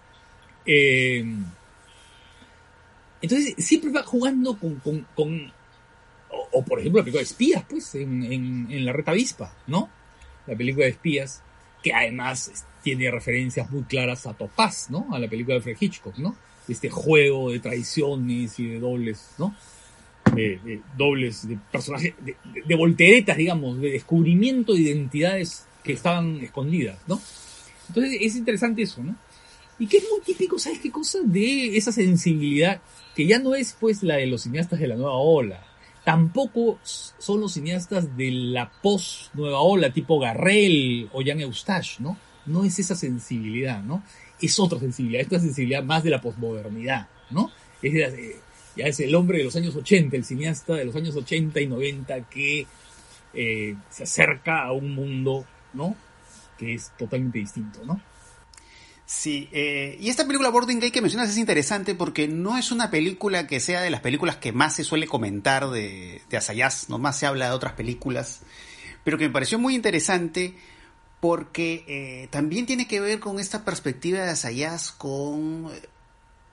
Eh, 0.64 1.24
entonces, 3.20 3.54
siempre 3.58 3.90
va 3.90 4.02
jugando 4.02 4.58
con, 4.58 5.52
o, 6.52 6.62
por 6.62 6.80
ejemplo, 6.80 7.00
la 7.00 7.04
película 7.04 7.20
de 7.20 7.24
espías, 7.24 7.64
pues, 7.68 7.94
en, 7.94 8.70
en 8.70 8.84
la 8.84 8.92
reta 8.92 9.10
avispa, 9.10 9.54
¿no? 9.66 9.90
la 10.48 10.56
película 10.56 10.86
de 10.86 10.92
espías, 10.92 11.42
que 11.82 11.92
además 11.92 12.64
tiene 12.82 13.10
referencias 13.10 13.70
muy 13.70 13.82
claras 13.82 14.26
a 14.26 14.34
Topaz, 14.34 14.90
¿no? 14.90 15.06
A 15.12 15.18
la 15.18 15.28
película 15.28 15.56
de 15.56 15.60
Fred 15.60 15.76
Hitchcock, 15.78 16.16
¿no? 16.18 16.34
Este 16.66 16.90
juego 16.90 17.50
de 17.50 17.60
traiciones 17.60 18.58
y 18.58 18.66
de 18.66 18.80
dobles, 18.80 19.34
¿no? 19.38 19.54
De, 20.34 20.80
dobles, 20.96 21.48
de 21.48 21.58
personajes, 21.70 22.14
de, 22.20 22.74
volteretas, 22.74 23.36
digamos, 23.36 23.80
de 23.80 23.90
descubrimiento 23.90 24.74
de 24.74 24.80
identidades 24.80 25.66
que 25.84 25.92
estaban 25.92 26.36
escondidas, 26.38 26.98
¿no? 27.06 27.20
Entonces 27.88 28.18
es 28.20 28.36
interesante 28.36 28.82
eso, 28.82 29.02
¿no? 29.02 29.16
Y 29.78 29.86
que 29.86 29.98
es 29.98 30.04
muy 30.10 30.20
típico, 30.20 30.58
¿sabes 30.58 30.80
qué 30.80 30.90
cosa? 30.90 31.18
De 31.24 31.76
esa 31.76 31.92
sensibilidad 31.92 32.80
que 33.14 33.26
ya 33.26 33.38
no 33.38 33.54
es 33.54 33.76
pues 33.78 34.02
la 34.02 34.16
de 34.16 34.26
los 34.26 34.42
cineastas 34.42 34.80
de 34.80 34.88
la 34.88 34.96
nueva 34.96 35.16
ola, 35.16 35.68
Tampoco 36.08 36.78
son 36.82 37.40
los 37.40 37.52
cineastas 37.52 38.16
de 38.16 38.30
la 38.30 38.70
post 38.70 39.34
nueva 39.34 39.60
ola, 39.60 39.92
tipo 39.92 40.18
Garrel 40.18 41.06
o 41.12 41.20
Jean 41.20 41.38
Eustache, 41.40 41.96
¿no? 41.98 42.16
No 42.46 42.64
es 42.64 42.78
esa 42.78 42.94
sensibilidad, 42.94 43.82
¿no? 43.82 44.02
Es 44.40 44.58
otra 44.58 44.78
sensibilidad, 44.78 45.20
esta 45.20 45.38
sensibilidad 45.38 45.82
más 45.82 46.02
de 46.02 46.08
la 46.08 46.22
posmodernidad, 46.22 47.08
¿no? 47.28 47.50
Es 47.82 47.92
ya 48.74 48.86
es 48.86 49.00
el 49.00 49.14
hombre 49.14 49.36
de 49.36 49.44
los 49.44 49.56
años 49.56 49.76
80, 49.76 50.16
el 50.16 50.24
cineasta 50.24 50.76
de 50.76 50.86
los 50.86 50.96
años 50.96 51.14
80 51.14 51.60
y 51.60 51.66
90 51.66 52.22
que 52.30 52.66
eh, 53.34 53.76
se 53.90 54.04
acerca 54.04 54.62
a 54.64 54.72
un 54.72 54.94
mundo, 54.94 55.44
¿no? 55.74 55.94
Que 56.56 56.72
es 56.72 56.90
totalmente 56.96 57.40
distinto, 57.40 57.80
¿no? 57.84 58.00
Sí, 59.10 59.48
eh, 59.52 59.96
y 59.98 60.10
esta 60.10 60.26
película 60.26 60.50
Boarding 60.50 60.80
Gate 60.80 60.92
que 60.92 61.00
mencionas 61.00 61.30
es 61.30 61.38
interesante 61.38 61.94
porque 61.94 62.28
no 62.28 62.58
es 62.58 62.70
una 62.70 62.90
película 62.90 63.46
que 63.46 63.58
sea 63.58 63.80
de 63.80 63.88
las 63.88 64.02
películas 64.02 64.36
que 64.36 64.52
más 64.52 64.76
se 64.76 64.84
suele 64.84 65.06
comentar 65.06 65.70
de, 65.70 66.20
de 66.28 66.36
Asayas, 66.36 66.90
no 66.90 66.98
más 66.98 67.18
se 67.18 67.24
habla 67.24 67.46
de 67.46 67.52
otras 67.52 67.72
películas, 67.72 68.40
pero 69.04 69.16
que 69.16 69.26
me 69.26 69.32
pareció 69.32 69.58
muy 69.58 69.74
interesante 69.74 70.56
porque 71.20 71.86
eh, 71.88 72.28
también 72.28 72.66
tiene 72.66 72.86
que 72.86 73.00
ver 73.00 73.18
con 73.18 73.40
esta 73.40 73.64
perspectiva 73.64 74.18
de 74.18 74.28
Asayas, 74.28 74.92
con 74.92 75.70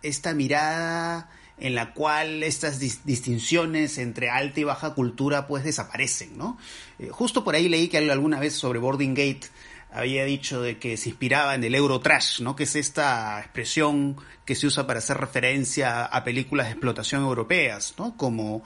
esta 0.02 0.34
mirada 0.34 1.30
en 1.58 1.76
la 1.76 1.94
cual 1.94 2.41
estas 2.41 2.80
distinciones 2.80 3.98
entre 3.98 4.30
alta 4.30 4.62
y 4.62 4.63
baja 4.63 4.94
cultura 4.94 5.46
pues 5.46 5.65
desaparecen, 5.65 6.38
¿no? 6.38 6.58
Eh, 7.00 7.10
justo 7.12 7.44
por 7.44 7.56
ahí 7.56 7.68
leí 7.68 7.89
que 7.89 7.98
alguna 7.98 8.39
vez 8.39 8.54
sobre 8.54 8.80
Boarding 8.80 9.13
Gate 9.13 9.48
había 9.91 10.26
dicho 10.26 10.62
de 10.62 10.78
que 10.78 10.98
se 10.98 11.10
inspiraba 11.10 11.56
en 11.56 11.63
el 11.63 11.76
Eurotrash, 11.76 12.41
¿no? 12.41 12.56
Que 12.56 12.63
es 12.63 12.76
esta 12.76 13.39
expresión 13.39 14.17
que 14.43 14.56
se 14.56 14.67
usa 14.67 14.86
para 14.86 15.00
hacer 15.00 15.17
referencia 15.17 16.06
a 16.06 16.24
películas 16.24 16.67
de 16.67 16.74
explotación 16.74 17.24
europeas, 17.24 17.95
¿no? 17.98 18.15
Como 18.17 18.63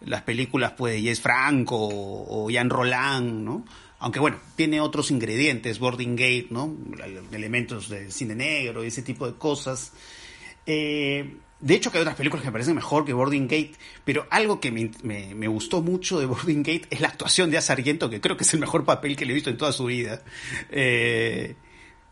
las 0.00 0.22
películas 0.22 0.72
pues 0.76 0.94
de 0.94 1.02
Jess 1.02 1.20
Franco 1.20 1.76
o, 1.78 2.48
Jan 2.50 2.70
Roland, 2.70 3.42
¿no? 3.42 3.64
Aunque 3.98 4.18
bueno, 4.18 4.38
tiene 4.56 4.80
otros 4.80 5.10
ingredientes, 5.10 5.78
Boarding 5.78 6.16
Gate, 6.16 6.46
¿no? 6.50 6.74
Elementos 7.32 7.90
de 7.90 8.10
cine 8.10 8.34
negro 8.34 8.82
y 8.82 8.88
ese 8.88 9.02
tipo 9.02 9.26
de 9.26 9.36
cosas. 9.36 9.92
Eh, 10.64 11.36
De 11.60 11.74
hecho, 11.74 11.90
que 11.90 11.98
hay 11.98 12.02
otras 12.02 12.16
películas 12.16 12.42
que 12.42 12.48
me 12.48 12.52
parecen 12.52 12.74
mejor 12.74 13.04
que 13.04 13.12
Boarding 13.12 13.46
Gate, 13.46 13.72
pero 14.04 14.26
algo 14.30 14.60
que 14.60 14.70
me, 14.72 15.48
gustó 15.48 15.82
mucho 15.82 16.18
de 16.18 16.26
Boarding 16.26 16.62
Gate 16.62 16.86
es 16.90 17.00
la 17.00 17.08
actuación 17.08 17.50
de 17.50 17.58
Azarguento, 17.58 18.08
que 18.08 18.20
creo 18.20 18.36
que 18.36 18.44
es 18.44 18.54
el 18.54 18.60
mejor 18.60 18.84
papel 18.84 19.16
que 19.16 19.26
le 19.26 19.32
he 19.32 19.34
visto 19.34 19.50
en 19.50 19.58
toda 19.58 19.72
su 19.72 19.84
vida. 19.84 20.22
Eh, 20.70 21.54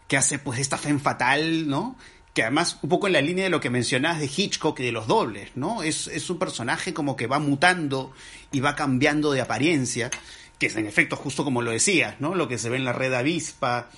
que 0.06 0.16
hace 0.16 0.38
pues 0.38 0.58
esta 0.58 0.78
fe 0.78 0.98
fatal, 0.98 1.68
¿no? 1.68 1.96
Que 2.34 2.42
además, 2.42 2.78
un 2.82 2.88
poco 2.88 3.06
en 3.06 3.12
la 3.12 3.20
línea 3.20 3.44
de 3.44 3.50
lo 3.50 3.61
que 3.61 3.70
mencionabas 3.70 4.20
de 4.20 4.30
Hitchcock 4.34 4.80
y 4.80 4.84
de 4.84 4.92
los 4.92 5.06
dobles, 5.06 5.50
¿no? 5.54 5.82
Es, 5.82 6.08
es 6.08 6.28
un 6.30 6.38
personaje 6.38 6.94
como 6.94 7.16
que 7.16 7.26
va 7.26 7.38
mutando 7.38 8.12
y 8.50 8.61
va 8.61 8.74
cambiando 8.74 9.32
de 9.32 9.40
apariencia, 9.40 10.11
que 10.58 10.66
es 10.66 10.76
en 10.76 10.87
efecto 10.87 11.16
justo 11.16 11.44
como 11.44 11.62
lo 11.62 11.70
decías, 11.70 12.20
¿no? 12.20 12.34
Lo 12.34 12.48
que 12.48 12.58
se 12.58 12.70
ve 12.70 12.76
en 12.76 12.84
la 12.84 12.92
red 12.92 13.12
avispa, 13.12 13.90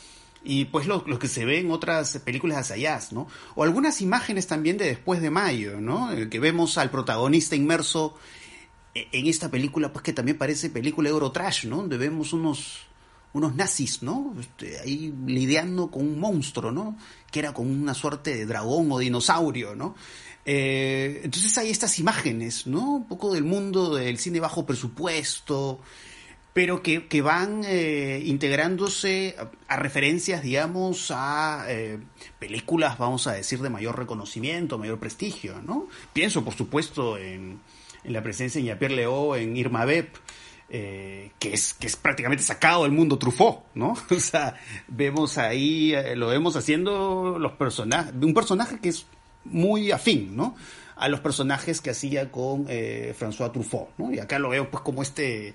y 0.43 0.67
pues 0.67 0.87
lo, 0.87 1.05
que 1.19 1.29
se 1.29 1.45
ve 1.45 1.59
en 1.59 1.71
otras 1.71 2.19
películas 2.19 2.57
de 2.57 2.61
Asayas, 2.61 3.13
¿no? 3.13 3.29
O 3.55 3.63
algunas 3.63 4.01
imágenes 4.01 4.47
también 4.47 4.79
de 4.79 4.87
Después 4.87 5.21
de 5.21 5.31
Mayo, 5.31 5.81
¿no? 5.81 6.11
El 6.13 6.29
que 6.29 6.39
vemos 6.39 6.79
al 6.79 6.91
protagonista 6.91 7.57
inmerso 7.57 8.15
e, 8.95 9.09
en 9.13 9.27
esta 9.27 9.51
película, 9.51 9.93
pues 9.93 10.03
que 10.03 10.13
también 10.13 10.39
parece 10.39 10.71
película 10.71 11.09
de 11.09 11.15
Eurotrash, 11.15 11.67
¿no? 11.67 11.79
Donde 11.79 11.99
vemos 11.99 12.33
unos, 12.33 12.87
unos 13.35 13.55
nazis, 13.55 14.03
¿no? 14.03 14.35
Este, 14.41 14.79
ahí 14.79 15.13
lidiando 15.27 15.91
con 15.91 16.03
un 16.03 16.19
monstruo, 16.19 16.73
¿no? 16.73 16.97
Que 17.31 17.41
era 17.41 17.53
como 17.53 17.71
una 17.71 17.93
suerte 17.93 18.35
de 18.35 18.47
dragón 18.47 18.91
o 18.93 18.99
dinosaurio, 18.99 19.75
¿no? 19.75 19.95
Eh, 20.47 21.21
entonces 21.23 21.57
hay 21.59 21.71
estas 21.71 21.99
imágenes, 21.99 22.67
¿no? 22.67 22.95
Un 22.95 23.09
poco 23.09 23.35
del 23.35 23.45
mundo 23.45 23.95
del 23.95 24.19
cine 24.19 24.41
bajo 24.41 24.65
presupuesto, 24.65 25.81
pero 26.53 26.83
que, 26.83 27.07
que 27.07 27.23
van 27.23 27.63
eh, 27.65 28.23
integrándose 28.25 29.37
a, 29.69 29.77
referencias, 29.77 30.43
digamos, 30.43 31.11
a 31.11 31.65
eh, 31.69 31.99
películas, 32.39 32.99
vamos 32.99 33.27
a 33.27 33.33
decir, 33.33 33.61
de 33.61 33.71
mayor 33.71 33.99
reconocimiento, 33.99 34.79
mayor 34.79 34.99
prestigio, 34.99 35.63
¿no? 35.63 35.87
Pienso, 36.13 36.45
por 36.45 36.55
supuesto, 36.55 37.19
en, 37.19 37.61
en 38.03 38.13
la 38.13 38.23
presencia 38.23 38.61
de 38.61 38.67
Jean-Pierre 38.67 38.97
Leo, 38.97 39.37
en 39.37 39.57
Irma 39.57 39.85
Beb, 39.85 40.09
eh, 40.69 41.31
que, 41.39 41.53
es, 41.55 41.75
que 41.75 41.87
es 41.87 41.97
prácticamente 41.97 42.43
sacado 42.43 42.83
del 42.83 42.93
mundo 42.93 43.17
Truffaut, 43.17 43.63
¿no? 43.75 43.97
O 44.11 44.21
sea, 44.21 44.57
vemos 44.89 45.39
ahí, 45.39 45.95
lo 46.17 46.29
vemos 46.29 46.57
haciendo 46.57 47.39
los 47.39 47.53
personajes, 47.53 48.13
un 48.21 48.35
personaje 48.35 48.81
que 48.81 48.89
es 48.89 49.07
muy 49.45 49.93
afín, 49.93 50.37
¿no? 50.37 50.57
A 50.97 51.09
los 51.09 51.21
personajes 51.21 51.81
que 51.81 51.91
hacía 51.91 52.31
con 52.31 52.67
François 52.67 53.53
Truffaut, 53.53 53.89
¿no? 53.97 54.13
Y 54.13 54.19
acá 54.19 54.39
lo 54.39 54.51
veo 54.51 54.71
pues 54.71 54.83
como 54.83 55.01
este 55.01 55.55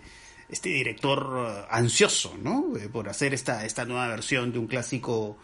este 0.50 0.70
director 0.70 1.48
eh, 1.48 1.66
ansioso, 1.70 2.36
¿no? 2.42 2.76
Eh, 2.78 2.90
por 2.90 3.10
hacer 3.10 3.34
esta, 3.34 3.66
esta 3.66 3.86
nueva 3.86 4.08
versión 4.08 4.52
de 4.52 4.60
un 4.60 4.68
clásico, 4.68 5.38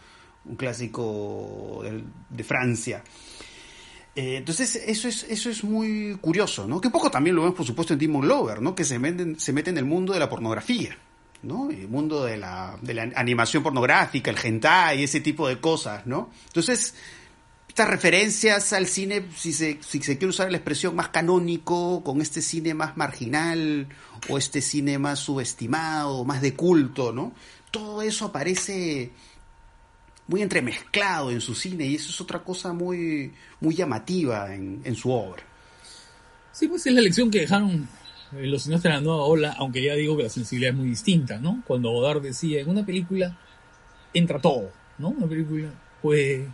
un 0.46 0.56
clásico 0.56 1.84
de, 2.30 2.44
Francia. 2.44 3.04
Eh, 4.16 4.38
entonces, 4.38 4.76
eso 4.76 5.08
es, 5.08 5.24
eso 5.24 5.50
es 5.50 5.64
muy 5.64 6.18
curioso, 6.20 6.68
¿no? 6.68 6.82
Que 6.82 6.88
un 6.88 6.92
poco 6.92 7.10
también 7.10 7.36
lo 7.36 7.44
vemos, 7.44 7.56
por 7.56 7.66
supuesto, 7.66 7.94
en 7.94 8.00
Demon 8.00 8.28
Lover, 8.28 8.62
¿no? 8.62 8.76
Que 8.76 8.84
se, 8.84 9.00
se 9.38 9.54
mete 9.54 9.70
en 9.70 9.78
el 9.78 9.86
mundo 9.86 10.14
de 10.14 10.20
la 10.20 10.30
pornografía, 10.30 10.98
¿no? 11.44 11.70
El 11.72 11.88
mundo 11.88 12.26
de 12.26 12.38
la, 12.38 12.78
de 12.82 12.94
la 12.94 13.04
animación 13.16 13.64
pornográfica, 13.64 14.30
el 14.30 14.38
hentai, 14.44 15.04
ese 15.04 15.22
tipo 15.22 15.48
de 15.48 15.60
cosas, 15.60 16.06
¿no? 16.06 16.30
Entonces, 16.48 16.96
estas 17.72 17.88
referencias 17.88 18.74
al 18.74 18.86
cine, 18.86 19.28
si 19.34 19.54
se, 19.54 19.78
si 19.80 20.02
se 20.02 20.18
quiere 20.18 20.32
usar 20.32 20.52
la 20.52 20.58
expresión 20.58 20.94
más 20.94 21.08
canónico, 21.08 22.04
con 22.04 22.20
este 22.20 22.42
cine 22.42 22.74
más 22.74 22.98
marginal 22.98 23.88
o 24.28 24.38
este 24.38 24.60
cine 24.60 25.00
más 25.00 25.20
subestimado, 25.20 26.26
más 26.26 26.42
de 26.42 26.54
culto, 26.54 27.14
¿no? 27.14 27.32
Todo 27.72 28.02
eso 28.02 28.26
aparece 28.26 29.12
muy 30.28 30.42
entremezclado 30.42 31.32
en 31.32 31.40
su 31.40 31.56
cine 31.56 31.86
y 31.86 31.96
eso 31.96 32.10
es 32.10 32.20
otra 32.20 32.44
cosa 32.44 32.74
muy, 32.74 33.32
muy 33.62 33.74
llamativa 33.74 34.54
en, 34.54 34.82
en 34.84 34.96
su 34.96 35.10
obra. 35.10 35.42
Sí, 36.52 36.68
pues 36.68 36.86
es 36.86 36.94
la 36.94 37.00
lección 37.00 37.32
que 37.32 37.40
dejaron 37.40 37.88
eh, 38.34 38.48
los 38.48 38.64
cineastas 38.64 38.92
de 38.92 38.98
la 38.98 39.02
nueva 39.02 39.24
ola, 39.24 39.56
aunque 39.58 39.82
ya 39.82 39.94
digo 39.94 40.18
que 40.18 40.24
la 40.24 40.30
sensibilidad 40.30 40.74
es 40.74 40.78
muy 40.78 40.90
distinta, 40.90 41.40
¿no? 41.40 41.64
Cuando 41.66 41.90
Godard 41.92 42.22
decía, 42.22 42.60
en 42.60 42.70
una 42.70 42.86
película 42.86 43.40
entra 44.14 44.42
todo, 44.42 44.74
¿no? 44.98 45.12
Una 45.12 45.28
película, 45.28 45.70
pues, 46.02 46.50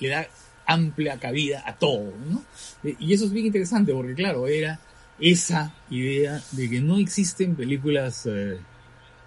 le 0.00 0.08
da 0.08 0.26
amplia 0.66 1.18
cabida 1.18 1.62
a 1.66 1.76
todo, 1.76 2.12
¿no? 2.28 2.44
Y 2.98 3.12
eso 3.12 3.24
es 3.26 3.32
bien 3.32 3.46
interesante 3.46 3.92
porque, 3.92 4.14
claro, 4.14 4.46
era 4.46 4.80
esa 5.18 5.74
idea 5.90 6.42
de 6.52 6.68
que 6.68 6.80
no 6.80 6.98
existen 6.98 7.54
películas, 7.54 8.26
eh, 8.26 8.58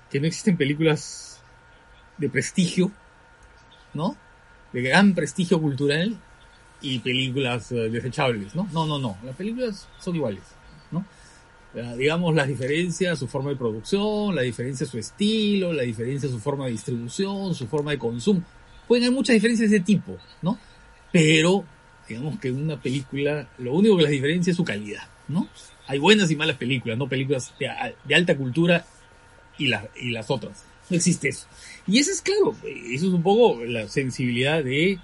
que 0.09 0.19
no 0.19 0.27
existen 0.27 0.57
películas 0.57 1.39
de 2.17 2.29
prestigio, 2.29 2.91
¿no? 3.93 4.15
De 4.73 4.81
gran 4.81 5.13
prestigio 5.13 5.61
cultural 5.61 6.17
y 6.81 6.99
películas 6.99 7.71
eh, 7.71 7.89
desechables, 7.89 8.55
¿no? 8.55 8.67
No, 8.73 8.85
no, 8.85 8.99
no, 8.99 9.17
las 9.23 9.35
películas 9.35 9.87
son 9.99 10.15
iguales, 10.15 10.43
¿no? 10.91 11.05
digamos, 11.97 12.33
las 12.33 12.47
diferencias, 12.47 13.19
su 13.19 13.27
forma 13.27 13.49
de 13.49 13.57
producción, 13.57 14.33
la 14.33 14.43
diferencia 14.43 14.87
su 14.87 14.97
estilo, 14.97 15.73
la 15.73 15.83
diferencia 15.83 16.29
su 16.29 16.39
forma 16.39 16.67
de 16.67 16.71
distribución, 16.71 17.53
su 17.53 17.67
forma 17.67 17.91
de 17.91 17.99
consumo. 17.99 18.41
Pueden 18.87 19.05
haber 19.05 19.15
muchas 19.15 19.33
diferencias 19.33 19.71
de 19.71 19.79
tipo, 19.79 20.17
¿no? 20.41 20.59
Pero, 21.11 21.63
digamos 22.07 22.39
que 22.39 22.51
una 22.51 22.81
película, 22.81 23.47
lo 23.57 23.73
único 23.73 23.97
que 23.97 24.03
las 24.03 24.11
diferencia 24.11 24.51
es 24.51 24.57
su 24.57 24.63
calidad, 24.63 25.03
¿no? 25.27 25.47
Hay 25.87 25.99
buenas 25.99 26.29
y 26.31 26.35
malas 26.35 26.57
películas, 26.57 26.97
no 26.97 27.07
películas 27.07 27.53
de, 27.59 28.15
alta 28.15 28.35
cultura 28.35 28.85
y, 29.57 29.67
y 29.67 30.11
las 30.11 30.29
otras. 30.29 30.65
No 30.89 30.97
existe 30.97 31.29
eso. 31.29 31.47
Y 31.87 31.99
eso 31.99 32.11
es 32.11 32.21
claro, 32.21 32.55
eso 32.63 33.07
es 33.07 33.13
un 33.13 33.23
poco 33.23 33.63
la 33.63 33.87
sensibilidad 33.87 34.63
de, 34.63 34.99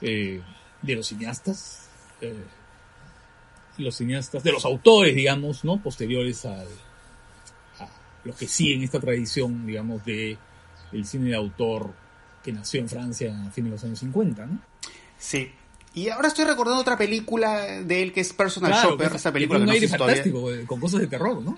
eh, 0.00 0.40
de 0.82 0.94
los 0.94 1.06
cineastas, 1.06 1.88
eh, 2.20 2.34
los 3.78 3.96
cineastas, 3.96 4.44
de 4.44 4.52
los 4.52 4.64
autores, 4.64 5.14
digamos, 5.14 5.64
¿no? 5.64 5.82
Posteriores 5.82 6.44
a 6.44 6.64
los 8.24 8.36
que 8.36 8.46
siguen 8.46 8.82
esta 8.82 9.00
tradición, 9.00 9.66
digamos, 9.66 10.04
de 10.04 10.38
el 10.92 11.04
cine 11.04 11.30
de 11.30 11.36
autor 11.36 11.92
que 12.44 12.52
nació 12.52 12.80
en 12.80 12.88
Francia 12.88 13.34
a 13.34 13.50
fines 13.50 13.70
de 13.70 13.76
los 13.76 13.84
años 13.84 13.98
50, 13.98 14.46
¿no? 14.46 14.58
Sí. 15.18 15.50
Y 15.94 16.08
ahora 16.10 16.28
estoy 16.28 16.44
recordando 16.44 16.80
otra 16.80 16.98
película 16.98 17.62
de 17.82 18.02
él 18.02 18.12
que 18.12 18.20
es 18.20 18.32
Personal 18.32 18.72
Shopper, 18.72 19.12
esa 19.14 19.32
película 19.32 19.60
que, 19.60 19.66
no 19.66 19.72
aire 19.72 19.88
fantástico, 19.88 20.52
eh, 20.52 20.64
con 20.66 20.80
cosas 20.80 21.00
de 21.00 21.06
terror, 21.06 21.40
¿no? 21.40 21.56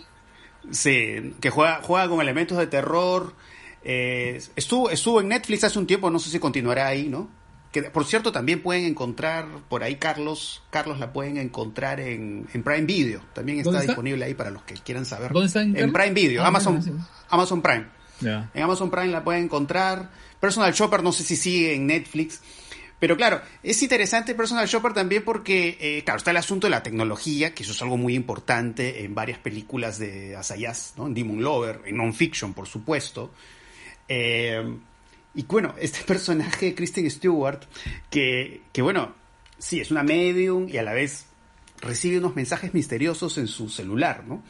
Sí, 0.70 1.34
que 1.40 1.50
juega, 1.50 1.80
juega 1.82 2.08
con 2.08 2.20
elementos 2.20 2.56
de 2.58 2.66
terror. 2.66 3.34
Eh, 3.82 4.40
estuvo, 4.54 4.90
estuvo 4.90 5.20
en 5.20 5.28
Netflix 5.28 5.64
hace 5.64 5.78
un 5.78 5.86
tiempo, 5.86 6.10
no 6.10 6.18
sé 6.18 6.30
si 6.30 6.38
continuará 6.38 6.86
ahí, 6.86 7.08
¿no? 7.08 7.28
Que 7.72 7.84
por 7.84 8.04
cierto 8.04 8.30
también 8.30 8.62
pueden 8.62 8.84
encontrar 8.84 9.46
por 9.68 9.82
ahí 9.82 9.96
Carlos, 9.96 10.62
Carlos 10.70 10.98
la 10.98 11.12
pueden 11.12 11.36
encontrar 11.38 12.00
en, 12.00 12.46
en 12.52 12.62
Prime 12.62 12.82
Video, 12.82 13.20
también 13.32 13.60
está, 13.60 13.80
disponible 13.80 14.24
ahí 14.24 14.34
para 14.34 14.50
los 14.50 14.62
que 14.62 14.74
quieran 14.74 15.06
saber. 15.06 15.32
¿Dónde 15.32 15.46
está 15.46 15.62
en, 15.62 15.92
Prime 15.92 16.12
Video, 16.12 16.42
ah, 16.42 16.48
Amazon, 16.48 17.06
Amazon 17.28 17.62
Prime. 17.62 17.86
En 18.22 18.62
Amazon 18.62 18.90
Prime 18.90 19.08
la 19.08 19.24
pueden 19.24 19.44
encontrar. 19.44 20.10
Personal 20.40 20.72
Shopper 20.72 21.02
no 21.02 21.12
sé 21.12 21.24
si 21.24 21.36
sigue 21.36 21.74
en 21.74 21.86
Netflix. 21.86 22.40
Pero 22.98 23.16
claro, 23.16 23.42
es 23.62 23.82
interesante 23.82 24.34
Personal 24.34 24.66
Shopper 24.66 24.94
también 24.94 25.22
porque, 25.22 25.76
eh, 25.80 26.02
claro, 26.02 26.18
está 26.18 26.30
el 26.30 26.38
asunto 26.38 26.66
de 26.66 26.70
la 26.70 26.82
tecnología, 26.82 27.54
que 27.54 27.62
eso 27.62 27.72
es 27.72 27.82
algo 27.82 27.98
muy 27.98 28.14
importante 28.14 29.04
en 29.04 29.14
varias 29.14 29.38
películas 29.38 29.98
de 29.98 30.34
Asayas, 30.34 30.94
¿no? 30.96 31.06
En 31.06 31.14
Demon 31.14 31.42
Lover, 31.42 31.82
en 31.84 31.98
Non-Fiction, 31.98 32.54
por 32.54 32.66
supuesto. 32.66 33.32
Eh, 34.08 34.78
y 35.34 35.42
bueno, 35.42 35.74
este 35.78 36.00
personaje, 36.06 36.74
Kristen 36.74 37.10
Stewart, 37.10 37.60
que, 38.08 38.62
que 38.72 38.80
bueno, 38.80 39.14
sí, 39.58 39.80
es 39.80 39.90
una 39.90 40.02
medium 40.02 40.68
y 40.68 40.78
a 40.78 40.82
la 40.82 40.94
vez 40.94 41.26
recibe 41.82 42.18
unos 42.18 42.34
mensajes 42.34 42.72
misteriosos 42.72 43.36
en 43.36 43.46
su 43.46 43.68
celular, 43.68 44.24
¿no? 44.26 44.42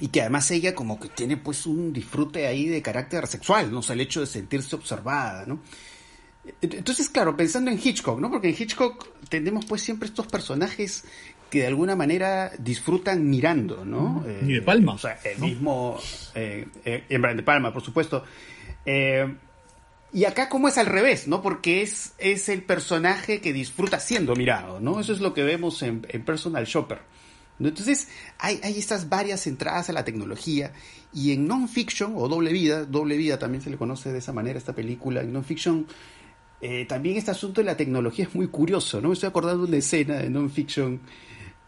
Y 0.00 0.08
que 0.08 0.20
además 0.20 0.50
ella 0.50 0.74
como 0.74 0.98
que 0.98 1.08
tiene 1.08 1.36
pues 1.36 1.66
un 1.66 1.92
disfrute 1.92 2.46
ahí 2.46 2.68
de 2.68 2.82
carácter 2.82 3.26
sexual, 3.26 3.70
¿no? 3.70 3.78
O 3.78 3.82
sea, 3.82 3.94
el 3.94 4.00
hecho 4.00 4.20
de 4.20 4.26
sentirse 4.26 4.74
observada, 4.76 5.46
¿no? 5.46 5.60
Entonces, 6.60 7.08
claro, 7.08 7.36
pensando 7.36 7.70
en 7.70 7.80
Hitchcock, 7.82 8.20
¿no? 8.20 8.30
Porque 8.30 8.48
en 8.50 8.56
Hitchcock 8.58 9.08
tenemos 9.28 9.64
pues 9.64 9.80
siempre 9.80 10.08
estos 10.08 10.26
personajes 10.26 11.04
que 11.50 11.60
de 11.60 11.66
alguna 11.68 11.96
manera 11.96 12.52
disfrutan 12.58 13.30
mirando, 13.30 13.84
¿no? 13.84 14.24
Y 14.46 14.54
de 14.54 14.62
Palma. 14.62 14.94
o 14.94 14.98
sea, 14.98 15.18
el 15.24 15.38
mismo 15.38 15.98
eh, 16.34 16.66
eh, 16.84 17.04
en 17.08 17.36
De 17.36 17.42
Palma, 17.42 17.72
por 17.72 17.82
supuesto. 17.82 18.24
Eh, 18.84 19.32
y 20.12 20.24
acá 20.26 20.48
como 20.48 20.68
es 20.68 20.78
al 20.78 20.86
revés, 20.86 21.26
¿no? 21.26 21.42
Porque 21.42 21.82
es, 21.82 22.14
es 22.18 22.48
el 22.48 22.62
personaje 22.62 23.40
que 23.40 23.52
disfruta 23.52 23.98
siendo 23.98 24.36
mirado, 24.36 24.80
¿no? 24.80 25.00
Eso 25.00 25.12
es 25.12 25.20
lo 25.20 25.34
que 25.34 25.42
vemos 25.42 25.82
en, 25.82 26.02
Personal 26.02 26.64
Shopper. 26.66 27.00
Entonces, 27.60 28.08
hay, 28.38 28.60
hay, 28.62 28.78
estas 28.78 29.08
varias 29.08 29.46
entradas 29.46 29.88
a 29.88 29.92
la 29.92 30.04
tecnología 30.04 30.72
y 31.12 31.32
en 31.32 31.46
non-fiction 31.46 32.14
o 32.16 32.28
doble 32.28 32.52
vida, 32.52 32.84
doble 32.84 33.16
vida 33.16 33.38
también 33.38 33.62
se 33.62 33.70
le 33.70 33.76
conoce 33.76 34.12
de 34.12 34.18
esa 34.18 34.32
manera 34.32 34.58
esta 34.58 34.74
película, 34.74 35.20
en 35.20 35.32
non-fiction 35.32 35.86
eh, 36.60 36.86
también 36.86 37.16
este 37.16 37.30
asunto 37.30 37.60
de 37.60 37.66
la 37.66 37.76
tecnología 37.76 38.24
es 38.24 38.34
muy 38.34 38.48
curioso, 38.48 39.00
¿no? 39.00 39.08
Me 39.08 39.14
estoy 39.14 39.28
acordando 39.28 39.64
de 39.64 39.68
una 39.68 39.76
escena 39.76 40.14
de 40.16 40.30
non-fiction 40.30 41.00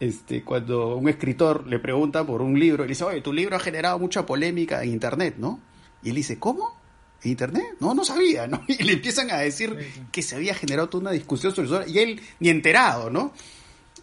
este, 0.00 0.42
cuando 0.42 0.96
un 0.96 1.08
escritor 1.08 1.66
le 1.66 1.78
pregunta 1.78 2.24
por 2.26 2.42
un 2.42 2.58
libro 2.58 2.84
y 2.84 2.86
le 2.86 2.92
dice, 2.92 3.04
oye, 3.04 3.20
tu 3.20 3.32
libro 3.32 3.56
ha 3.56 3.60
generado 3.60 3.98
mucha 3.98 4.24
polémica 4.24 4.82
en 4.82 4.92
Internet, 4.92 5.36
¿no? 5.38 5.60
Y 6.02 6.10
él 6.10 6.16
dice, 6.16 6.38
¿cómo? 6.38 6.76
¿En 7.22 7.30
internet? 7.30 7.76
No, 7.80 7.94
no 7.94 8.04
sabía, 8.04 8.46
¿no? 8.46 8.62
Y 8.68 8.82
le 8.84 8.94
empiezan 8.94 9.30
a 9.30 9.38
decir 9.38 9.76
que 10.12 10.22
se 10.22 10.36
había 10.36 10.54
generado 10.54 10.88
toda 10.88 11.02
una 11.02 11.10
discusión 11.10 11.54
sobre 11.54 11.68
eso 11.68 11.82
y 11.86 11.98
él 11.98 12.20
ni 12.40 12.48
enterado, 12.48 13.10
¿no? 13.10 13.32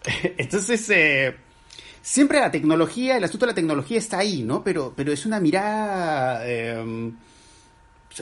Entonces, 0.38 0.90
eh, 0.90 1.36
siempre 2.04 2.40
la 2.40 2.52
tecnología, 2.52 3.18
el 3.18 3.24
asunto 3.24 3.46
de 3.46 3.54
la 3.54 3.56
tecnología 3.56 3.98
está 3.98 4.20
ahí, 4.20 4.44
¿no? 4.44 4.64
Pero, 4.64 4.94
pero 4.96 5.12
es 5.12 5.26
una 5.26 5.40
mirada, 5.40 6.42
eh, 6.46 7.12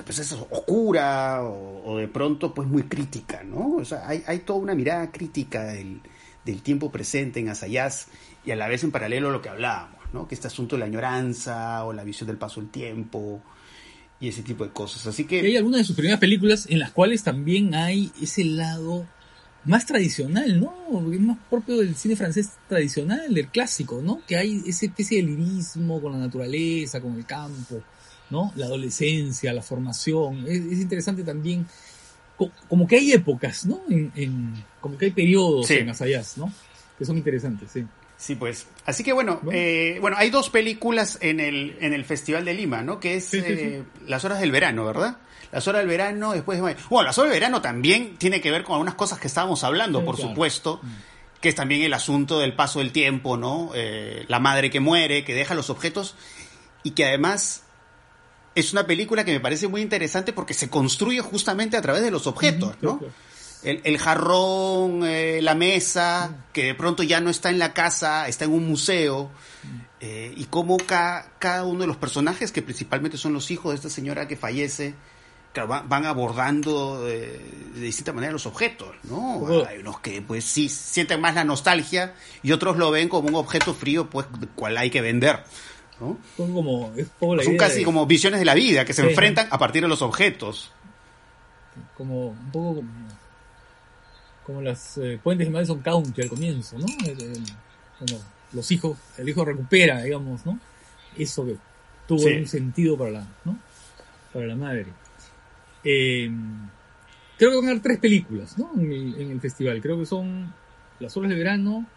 pues 0.06 0.20
es 0.20 0.32
oscura 0.32 1.44
o, 1.44 1.98
de 1.98 2.08
pronto 2.08 2.54
pues 2.54 2.68
muy 2.68 2.84
crítica, 2.84 3.44
¿no? 3.44 3.76
O 3.78 3.84
sea, 3.84 4.08
hay, 4.08 4.24
hay 4.28 4.40
toda 4.40 4.60
una 4.60 4.76
mirada 4.76 5.12
crítica 5.12 5.64
del, 5.66 6.00
del 6.46 6.62
tiempo 6.62 6.92
presente 6.92 7.40
en 7.40 7.50
Asayas 7.50 8.08
y 8.46 8.52
a 8.52 8.56
la 8.56 8.68
vez 8.68 8.84
en 8.84 8.92
paralelo 8.92 9.30
a 9.30 9.32
lo 9.32 9.42
que 9.42 9.50
hablábamos, 9.50 10.00
¿no? 10.14 10.28
Que 10.28 10.36
este 10.36 10.48
asunto 10.48 10.76
de 10.76 10.82
la 10.82 10.86
añoranza 10.86 11.84
o 11.84 11.92
la 11.92 12.04
visión 12.04 12.28
del 12.28 12.38
paso 12.38 12.62
del 12.62 12.70
tiempo 12.70 13.42
y 14.20 14.30
ese 14.30 14.44
tipo 14.44 14.64
de 14.64 14.70
cosas. 14.70 15.08
Así 15.08 15.26
que... 15.26 15.42
Hay 15.42 15.58
algunas 15.58 15.80
de 15.80 15.86
sus 15.86 15.96
primeras 15.96 16.20
películas 16.20 16.68
en 16.70 16.78
las 16.78 16.92
cuales 16.92 17.24
también 17.24 17.74
hay 17.74 18.12
ese 18.22 18.46
lado 18.46 19.08
más 19.66 19.86
tradicional, 19.86 20.60
¿no? 20.60 21.14
Es 21.14 21.20
más 21.20 21.38
propio 21.50 21.78
del 21.78 21.96
cine 21.96 22.16
francés 22.16 22.52
tradicional, 22.68 23.34
del 23.34 23.48
clásico, 23.48 24.02
¿no? 24.02 24.22
Que 24.28 24.38
hay 24.38 24.64
esa 24.66 24.86
especie 24.86 25.22
de 25.22 25.30
lirismo 25.30 26.02
con 26.02 26.14
la 26.14 26.18
naturaleza, 26.18 27.00
con 27.00 27.16
el 27.16 27.26
campo, 27.26 27.82
¿no? 28.30 28.52
La 28.56 28.66
adolescencia, 28.66 29.54
la 29.54 29.62
formación. 29.62 30.46
Es, 30.48 30.80
interesante 30.80 31.24
también, 31.24 31.66
como 32.68 32.88
que 32.88 32.96
hay 32.96 33.12
épocas, 33.12 33.66
¿no? 33.66 33.82
En, 33.90 34.54
como 34.80 34.98
que 34.98 35.06
hay 35.06 35.12
periodos 35.12 35.70
en 35.70 35.90
Asayas, 35.90 36.38
¿no? 36.38 36.52
Que 36.98 37.06
son 37.06 37.18
interesantes, 37.18 37.70
sí. 37.72 37.86
Sí, 38.18 38.36
pues. 38.36 38.68
Así 38.86 39.04
que 39.04 39.14
bueno, 39.14 39.42
eh, 39.52 39.98
bueno, 40.00 40.16
hay 40.20 40.30
dos 40.30 40.52
películas 40.52 41.18
en 41.22 41.40
el, 41.40 41.76
en 41.82 41.94
el 41.94 42.06
Festival 42.06 42.46
de 42.46 42.54
Lima, 42.54 42.84
¿no? 42.84 43.00
Que 43.00 43.16
es 43.16 43.34
eh, 43.34 43.84
Las 44.06 44.24
Horas 44.26 44.40
del 44.40 44.52
Verano, 44.52 44.86
¿verdad? 44.86 45.18
Las 45.52 45.68
Horas 45.68 45.82
del 45.82 45.90
Verano, 45.90 46.34
después 46.34 46.58
de 46.58 46.62
Bueno, 46.90 47.04
Las 47.04 47.18
Horas 47.18 47.32
del 47.32 47.40
Verano 47.40 47.62
también 47.62 48.18
tiene 48.18 48.42
que 48.42 48.52
ver 48.52 48.64
con 48.64 48.74
algunas 48.74 48.96
cosas 48.96 49.20
que 49.20 49.28
estábamos 49.28 49.64
hablando, 49.64 50.04
por 50.06 50.18
supuesto, 50.18 50.80
mm. 50.82 50.88
que 51.42 51.50
es 51.50 51.56
también 51.56 51.82
el 51.82 51.94
asunto 51.94 52.40
del 52.40 52.56
paso 52.56 52.80
del 52.80 52.92
tiempo, 52.92 53.38
¿no? 53.38 53.72
Eh, 53.76 54.26
la 54.28 54.40
madre 54.40 54.70
que 54.70 54.80
muere, 54.80 55.24
que 55.24 55.34
deja 55.34 55.54
los 55.54 55.70
objetos 55.70 56.16
y 56.84 56.92
que 56.92 57.06
además 57.06 57.64
es 58.56 58.74
una 58.74 58.86
película 58.86 59.24
que 59.24 59.32
me 59.32 59.40
parece 59.40 59.68
muy 59.68 59.82
interesante 59.82 60.34
porque 60.34 60.54
se 60.54 60.70
construye 60.70 61.22
justamente 61.22 61.78
a 61.78 61.82
través 61.82 62.04
de 62.04 62.12
los 62.12 62.28
objetos, 62.28 62.76
¿no? 62.82 63.00
el, 63.64 63.98
jarrón, 63.98 65.04
eh, 65.06 65.40
la 65.42 65.56
mesa, 65.56 66.46
que 66.52 66.66
de 66.66 66.76
pronto 66.76 67.04
ya 67.04 67.20
no 67.22 67.30
está 67.30 67.50
en 67.50 67.60
la 67.60 67.74
casa, 67.74 68.28
está 68.28 68.46
en 68.46 68.54
un 68.54 68.68
museo, 68.68 69.30
eh, 70.00 70.34
y 70.36 70.46
cómo 70.46 70.78
cada 70.88 71.64
uno 71.64 71.82
de 71.82 71.88
los 71.88 71.98
personajes, 71.98 72.52
que 72.52 72.62
principalmente 72.62 73.18
son 73.18 73.34
los 73.34 73.52
hijos 73.52 73.72
de 73.72 73.76
esta 73.76 73.90
señora 73.90 74.28
que 74.28 74.36
fallece, 74.36 74.96
van, 75.54 76.06
abordando 76.06 77.04
de, 77.04 77.40
distinta 77.76 78.14
manera 78.14 78.32
los 78.32 78.46
objetos, 78.46 78.90
¿no? 79.04 79.66
Hay 79.68 79.80
unos 79.80 80.00
que 80.00 80.22
pues 80.22 80.46
sí 80.46 80.70
sienten 80.70 81.20
más 81.20 81.36
la 81.36 81.44
nostalgia 81.44 82.14
y 82.42 82.52
otros 82.52 82.78
lo 82.78 82.92
ven 82.92 83.10
como 83.10 83.28
un 83.28 83.36
objeto 83.36 83.74
frío, 83.74 84.10
pues 84.10 84.28
cual 84.56 84.78
hay 84.78 84.90
que 84.90 85.02
vender. 85.02 85.44
¿no? 86.00 86.18
Son 86.36 86.54
como 86.54 86.94
son 87.44 87.58
casi 87.58 87.84
como 87.84 88.06
visiones 88.06 88.40
de 88.40 88.46
la 88.46 88.56
vida 88.56 88.86
que 88.86 88.94
se 88.94 89.08
enfrentan 89.08 89.48
a 89.52 89.58
partir 89.58 89.82
de 89.84 89.88
los 89.88 90.02
objetos. 90.02 90.72
Como 91.96 92.30
un 92.30 92.52
poco 92.52 92.76
como 92.76 92.92
como 94.46 94.62
las 94.62 94.98
eh, 94.98 95.20
puentes 95.22 95.48
de 95.48 95.52
Madison 95.52 95.80
County 95.82 96.22
al 96.24 96.30
comienzo, 96.30 96.78
¿no? 96.78 96.86
como 98.00 98.22
los 98.54 98.72
hijos, 98.72 98.98
el 99.18 99.30
hijo 99.30 99.46
recupera, 99.46 100.02
digamos, 100.02 100.46
¿no? 100.46 100.60
Eso 101.18 101.46
que 101.46 101.56
tuvo 102.08 102.26
un 102.26 102.48
sentido 102.48 102.98
para 102.98 103.12
la, 103.12 103.28
¿no? 103.46 103.58
Para 104.34 104.48
la 104.48 104.56
madre. 104.56 104.88
Eh, 105.84 106.30
creo 107.38 107.52
que 107.52 107.58
van 107.58 107.66
a 107.66 107.70
haber 107.72 107.82
tres 107.82 108.00
películas, 108.00 108.58
¿no? 108.58 108.72
En 108.76 109.32
el, 109.32 109.42
festival. 109.42 109.82
Creo 109.82 109.98
que 110.00 110.06
son 110.06 110.54
Las 111.00 111.16
Horas 111.18 111.30
de 111.30 111.38
Verano, 111.38 111.88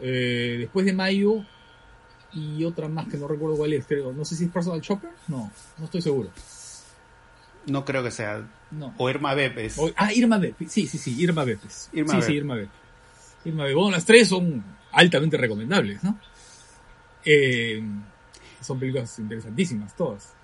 eh, 0.00 0.56
Después 0.60 0.86
de 0.86 0.92
Mayo 0.92 1.44
y 2.32 2.64
otra 2.64 2.88
más 2.88 3.08
que 3.08 3.16
no 3.16 3.28
recuerdo 3.28 3.56
cuál 3.56 3.72
es, 3.72 3.86
creo. 3.86 4.12
No 4.12 4.24
sé 4.24 4.36
si 4.36 4.44
es 4.44 4.50
Personal 4.50 4.80
Chopper, 4.80 5.10
no, 5.28 5.50
no 5.78 5.84
estoy 5.84 6.02
seguro. 6.02 6.30
No 7.66 7.84
creo 7.84 8.02
que 8.04 8.10
sea. 8.10 8.46
O 8.98 9.10
Irma 9.10 9.34
Bepes. 9.34 9.78
ah, 9.96 10.12
Irma 10.12 10.38
Bepes. 10.38 10.70
Sí, 10.70 10.86
sí, 10.86 10.98
sí, 10.98 11.16
Irma 11.20 11.44
Bepes. 11.44 11.90
Irma 11.92 12.14
sí, 12.14 12.22
sí, 12.22 12.32
Irma 12.34 12.54
Bepes. 12.54 12.70
Irma 13.44 13.64
Bepes. 13.64 13.76
Bueno, 13.76 13.90
las 13.90 14.04
tres 14.04 14.28
son 14.28 14.62
altamente 14.92 15.36
recomendables, 15.36 16.02
¿no? 16.04 16.18
Eh, 17.24 17.82
son 18.60 18.78
películas 18.78 19.18
interesantísimas, 19.18 19.96
todas. 19.96 20.34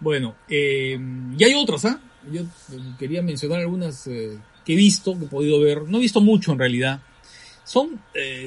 Bueno, 0.00 0.34
eh, 0.48 0.98
y 1.38 1.44
hay 1.44 1.54
otras, 1.54 1.84
¿ah? 1.84 2.00
Yo 2.30 2.42
quería 2.98 3.22
mencionar 3.22 3.60
algunas 3.60 4.06
eh, 4.06 4.38
que 4.64 4.72
he 4.72 4.76
visto, 4.76 5.18
que 5.18 5.26
he 5.26 5.28
podido 5.28 5.60
ver. 5.60 5.82
No 5.82 5.98
he 5.98 6.00
visto 6.00 6.20
mucho 6.20 6.52
en 6.52 6.58
realidad. 6.58 7.00
Son 7.64 7.98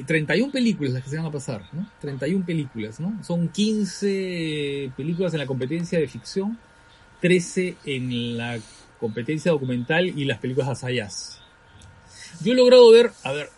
31 0.06 0.52
películas 0.52 0.92
las 0.92 1.02
que 1.02 1.10
se 1.10 1.16
van 1.16 1.26
a 1.26 1.30
pasar, 1.32 1.64
¿no? 1.72 1.90
31 2.00 2.46
películas, 2.46 3.00
¿no? 3.00 3.18
Son 3.24 3.48
15 3.48 4.92
películas 4.96 5.34
en 5.34 5.40
la 5.40 5.46
competencia 5.46 5.98
de 5.98 6.06
ficción 6.06 6.56
13 7.20 7.76
en 7.84 8.36
la 8.36 8.58
competencia 9.00 9.52
documental 9.52 10.06
y 10.06 10.24
las 10.24 10.38
películas 10.38 10.68
Asayas. 10.68 11.40
Yo 12.42 12.52
he 12.52 12.56
logrado 12.56 12.90
ver, 12.90 13.10
a 13.24 13.32
ver, 13.32 13.48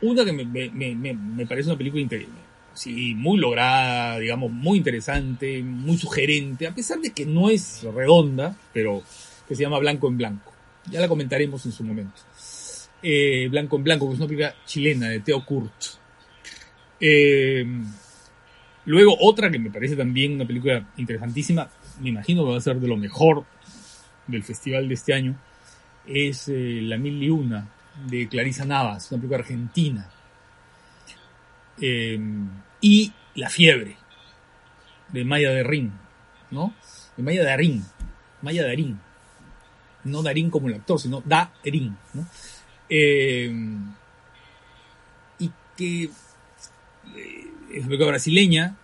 una 0.00 0.24
que 0.24 0.32
me, 0.32 0.44
me, 0.44 1.46
parece 1.46 1.68
una 1.68 1.78
película 1.78 2.02
increíble. 2.02 2.34
Sí, 2.74 3.14
muy 3.14 3.38
lograda, 3.38 4.18
digamos, 4.18 4.50
muy 4.50 4.78
interesante, 4.78 5.62
muy 5.62 5.96
sugerente, 5.98 6.66
a 6.66 6.74
pesar 6.74 7.00
de 7.00 7.10
que 7.10 7.26
no 7.26 7.50
es 7.50 7.82
redonda, 7.82 8.56
pero 8.72 9.02
que 9.46 9.54
se 9.54 9.62
llama 9.62 9.78
Blanco 9.78 10.08
en 10.08 10.16
Blanco. 10.16 10.52
Ya 10.90 11.00
la 11.00 11.08
comentaremos 11.08 11.64
en 11.66 11.72
su 11.72 11.84
momento. 11.84 12.20
Eh, 13.02 13.48
Blanco 13.50 13.76
en 13.76 13.84
Blanco, 13.84 14.08
que 14.08 14.14
es 14.14 14.20
una 14.20 14.28
película 14.28 14.54
chilena 14.64 15.08
de 15.08 15.20
Theo 15.20 15.44
Kurt. 15.44 15.72
Eh, 17.00 17.64
luego 18.86 19.16
otra 19.20 19.50
que 19.50 19.58
me 19.58 19.70
parece 19.70 19.96
también 19.96 20.34
una 20.34 20.46
película 20.46 20.88
interesantísima, 20.96 21.68
me 22.00 22.10
imagino 22.10 22.44
que 22.44 22.52
va 22.52 22.56
a 22.56 22.60
ser 22.60 22.76
de 22.76 22.88
lo 22.88 22.96
mejor 22.96 23.44
del 24.26 24.42
festival 24.44 24.88
de 24.88 24.94
este 24.94 25.12
año, 25.12 25.36
es 26.06 26.48
eh, 26.48 26.80
La 26.82 26.96
Mil 26.96 27.22
y 27.22 27.30
Una 27.30 27.68
de 28.06 28.28
Clarisa 28.28 28.64
Navas, 28.64 29.10
una 29.10 29.20
película 29.20 29.40
argentina. 29.40 30.08
Em, 31.80 32.48
y 32.80 33.12
La 33.34 33.48
Fiebre 33.48 33.96
de 35.08 35.24
Maya 35.24 35.52
Darín, 35.52 35.92
¿no? 36.50 36.74
De 37.16 37.22
Maya 37.22 37.44
Darín, 37.44 37.84
Maya 38.40 38.64
Darín. 38.64 39.00
No 40.04 40.22
Darín 40.22 40.50
como 40.50 40.68
el 40.68 40.74
actor, 40.74 41.00
sino 41.00 41.22
Darín, 41.24 41.96
¿no? 42.14 42.26
Em, 42.88 43.94
y 45.38 45.50
que 45.76 46.04
eh, 46.04 47.50
es 47.72 47.86
una 47.86 48.06
brasileña 48.06 48.76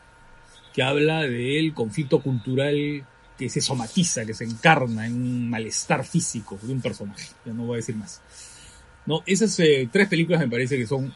que 0.73 0.83
habla 0.83 1.23
del 1.23 1.75
conflicto 1.75 2.21
cultural 2.21 3.05
que 3.37 3.49
se 3.49 3.61
somatiza, 3.61 4.25
que 4.25 4.35
se 4.35 4.45
encarna 4.45 5.07
en 5.07 5.15
un 5.15 5.51
malestar 5.51 6.05
físico 6.05 6.59
de 6.63 6.73
un 6.73 6.81
personaje. 6.81 7.29
Ya 7.45 7.53
no 7.53 7.65
voy 7.65 7.75
a 7.75 7.77
decir 7.77 7.97
más. 7.97 8.21
No, 9.07 9.23
esas 9.27 9.59
eh, 9.61 9.89
tres 9.91 10.09
películas 10.09 10.41
me 10.41 10.49
parece 10.49 10.77
que 10.77 10.87
son 10.87 11.15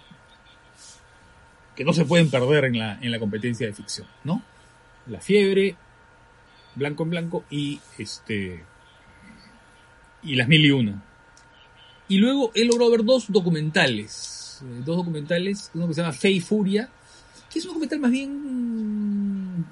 que 1.74 1.84
no 1.84 1.92
se 1.92 2.04
pueden 2.04 2.30
perder 2.30 2.66
en 2.66 2.78
la, 2.78 2.98
en 3.00 3.10
la 3.10 3.18
competencia 3.18 3.66
de 3.66 3.72
ficción, 3.72 4.06
¿no? 4.24 4.42
La 5.06 5.20
fiebre, 5.20 5.76
blanco 6.74 7.02
en 7.04 7.10
blanco 7.10 7.44
y 7.50 7.80
este 7.98 8.64
y 10.22 10.36
las 10.36 10.48
mil 10.48 10.64
y 10.64 10.70
una. 10.70 11.02
Y 12.08 12.18
luego 12.18 12.50
he 12.54 12.64
logrado 12.64 12.90
ver 12.90 13.04
dos 13.04 13.26
documentales, 13.28 14.62
eh, 14.62 14.82
dos 14.84 14.96
documentales, 14.96 15.70
uno 15.74 15.88
que 15.88 15.94
se 15.94 16.02
llama 16.02 16.12
Fe 16.12 16.30
y 16.30 16.40
Furia, 16.40 16.88
que 17.50 17.58
es 17.58 17.64
un 17.64 17.70
documental 17.70 18.00
más 18.00 18.10
bien 18.10 19.64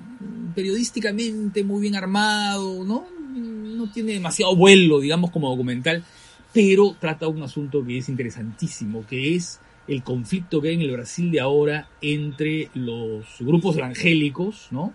periodísticamente 0.54 1.64
muy 1.64 1.80
bien 1.80 1.94
armado, 1.96 2.84
¿no? 2.84 3.06
No 3.34 3.90
tiene 3.90 4.12
demasiado 4.12 4.56
vuelo, 4.56 5.00
digamos, 5.00 5.30
como 5.30 5.48
documental, 5.48 6.04
pero 6.52 6.96
trata 6.98 7.28
un 7.28 7.42
asunto 7.42 7.84
que 7.84 7.98
es 7.98 8.08
interesantísimo, 8.08 9.06
que 9.06 9.36
es 9.36 9.60
el 9.90 10.04
conflicto 10.04 10.60
que 10.60 10.68
hay 10.68 10.74
en 10.74 10.82
el 10.82 10.92
Brasil 10.92 11.32
de 11.32 11.40
ahora 11.40 11.88
entre 12.00 12.70
los 12.74 13.26
grupos 13.40 13.76
evangélicos, 13.76 14.68
¿no? 14.70 14.94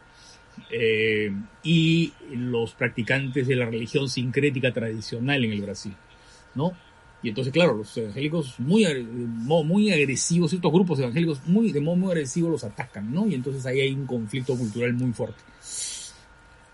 Eh, 0.71 1.33
y 1.63 2.13
los 2.31 2.73
practicantes 2.73 3.45
de 3.45 3.57
la 3.57 3.65
religión 3.65 4.07
sincrética 4.07 4.71
tradicional 4.71 5.43
en 5.43 5.51
el 5.51 5.61
Brasil, 5.61 5.93
¿no? 6.55 6.71
Y 7.21 7.29
entonces, 7.29 7.51
claro, 7.51 7.75
los 7.75 7.97
evangélicos 7.97 8.57
muy, 8.57 8.85
muy 9.03 9.91
agresivos, 9.91 10.51
ciertos 10.51 10.71
grupos 10.71 10.99
evangélicos 10.99 11.45
muy, 11.45 11.73
de 11.73 11.81
modo 11.81 11.97
muy 11.97 12.11
agresivo 12.11 12.49
los 12.49 12.63
atacan, 12.63 13.13
¿no? 13.13 13.27
Y 13.27 13.33
entonces 13.33 13.65
ahí 13.65 13.81
hay 13.81 13.91
un 13.91 14.05
conflicto 14.05 14.55
cultural 14.55 14.93
muy 14.93 15.11
fuerte. 15.11 15.43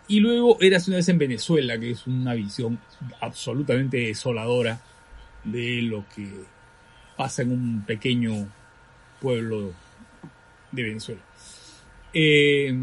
Y 0.08 0.20
luego 0.20 0.58
Eras 0.62 0.88
una 0.88 0.98
vez 0.98 1.10
en 1.10 1.18
Venezuela, 1.18 1.80
que 1.80 1.92
es 1.92 2.06
una 2.06 2.36
visión 2.36 2.78
absolutamente 3.20 3.98
desoladora 3.98 4.80
de 5.44 5.82
lo 5.82 6.06
que 6.14 6.28
pasa 7.22 7.44
en 7.44 7.52
un 7.52 7.84
pequeño 7.86 8.48
pueblo 9.22 9.72
de 10.72 10.84
Venezuela. 10.84 11.22
Eh, 12.12 12.74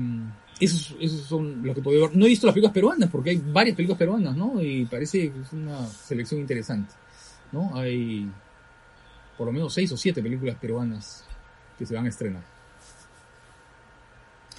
esos, 0.61 0.95
esos 1.01 1.23
son 1.23 1.61
los 1.65 1.75
que 1.75 1.83
puedo 1.83 2.03
ver. 2.03 2.17
No 2.17 2.25
he 2.25 2.29
visto 2.29 2.47
las 2.47 2.55
películas 2.55 2.73
peruanas, 2.73 3.11
porque 3.11 3.31
hay 3.31 3.43
varias 3.45 3.75
películas 3.75 3.99
peruanas, 3.99 4.37
¿no? 4.37 4.63
Y 4.63 4.85
parece 4.85 5.33
que 5.33 5.41
es 5.41 5.53
una 5.53 5.85
selección 5.89 6.41
interesante, 6.41 6.95
¿no? 7.51 7.75
Hay 7.75 8.31
por 9.37 9.49
lo 9.49 9.53
menos 9.53 9.75
seis 9.75 9.91
o 9.91 9.97
siete 9.97 10.23
películas 10.23 10.55
peruanas 10.55 11.25
que 11.77 11.85
se 11.85 11.97
van 11.97 12.07
a 12.07 12.09
estrenar. 12.09 12.45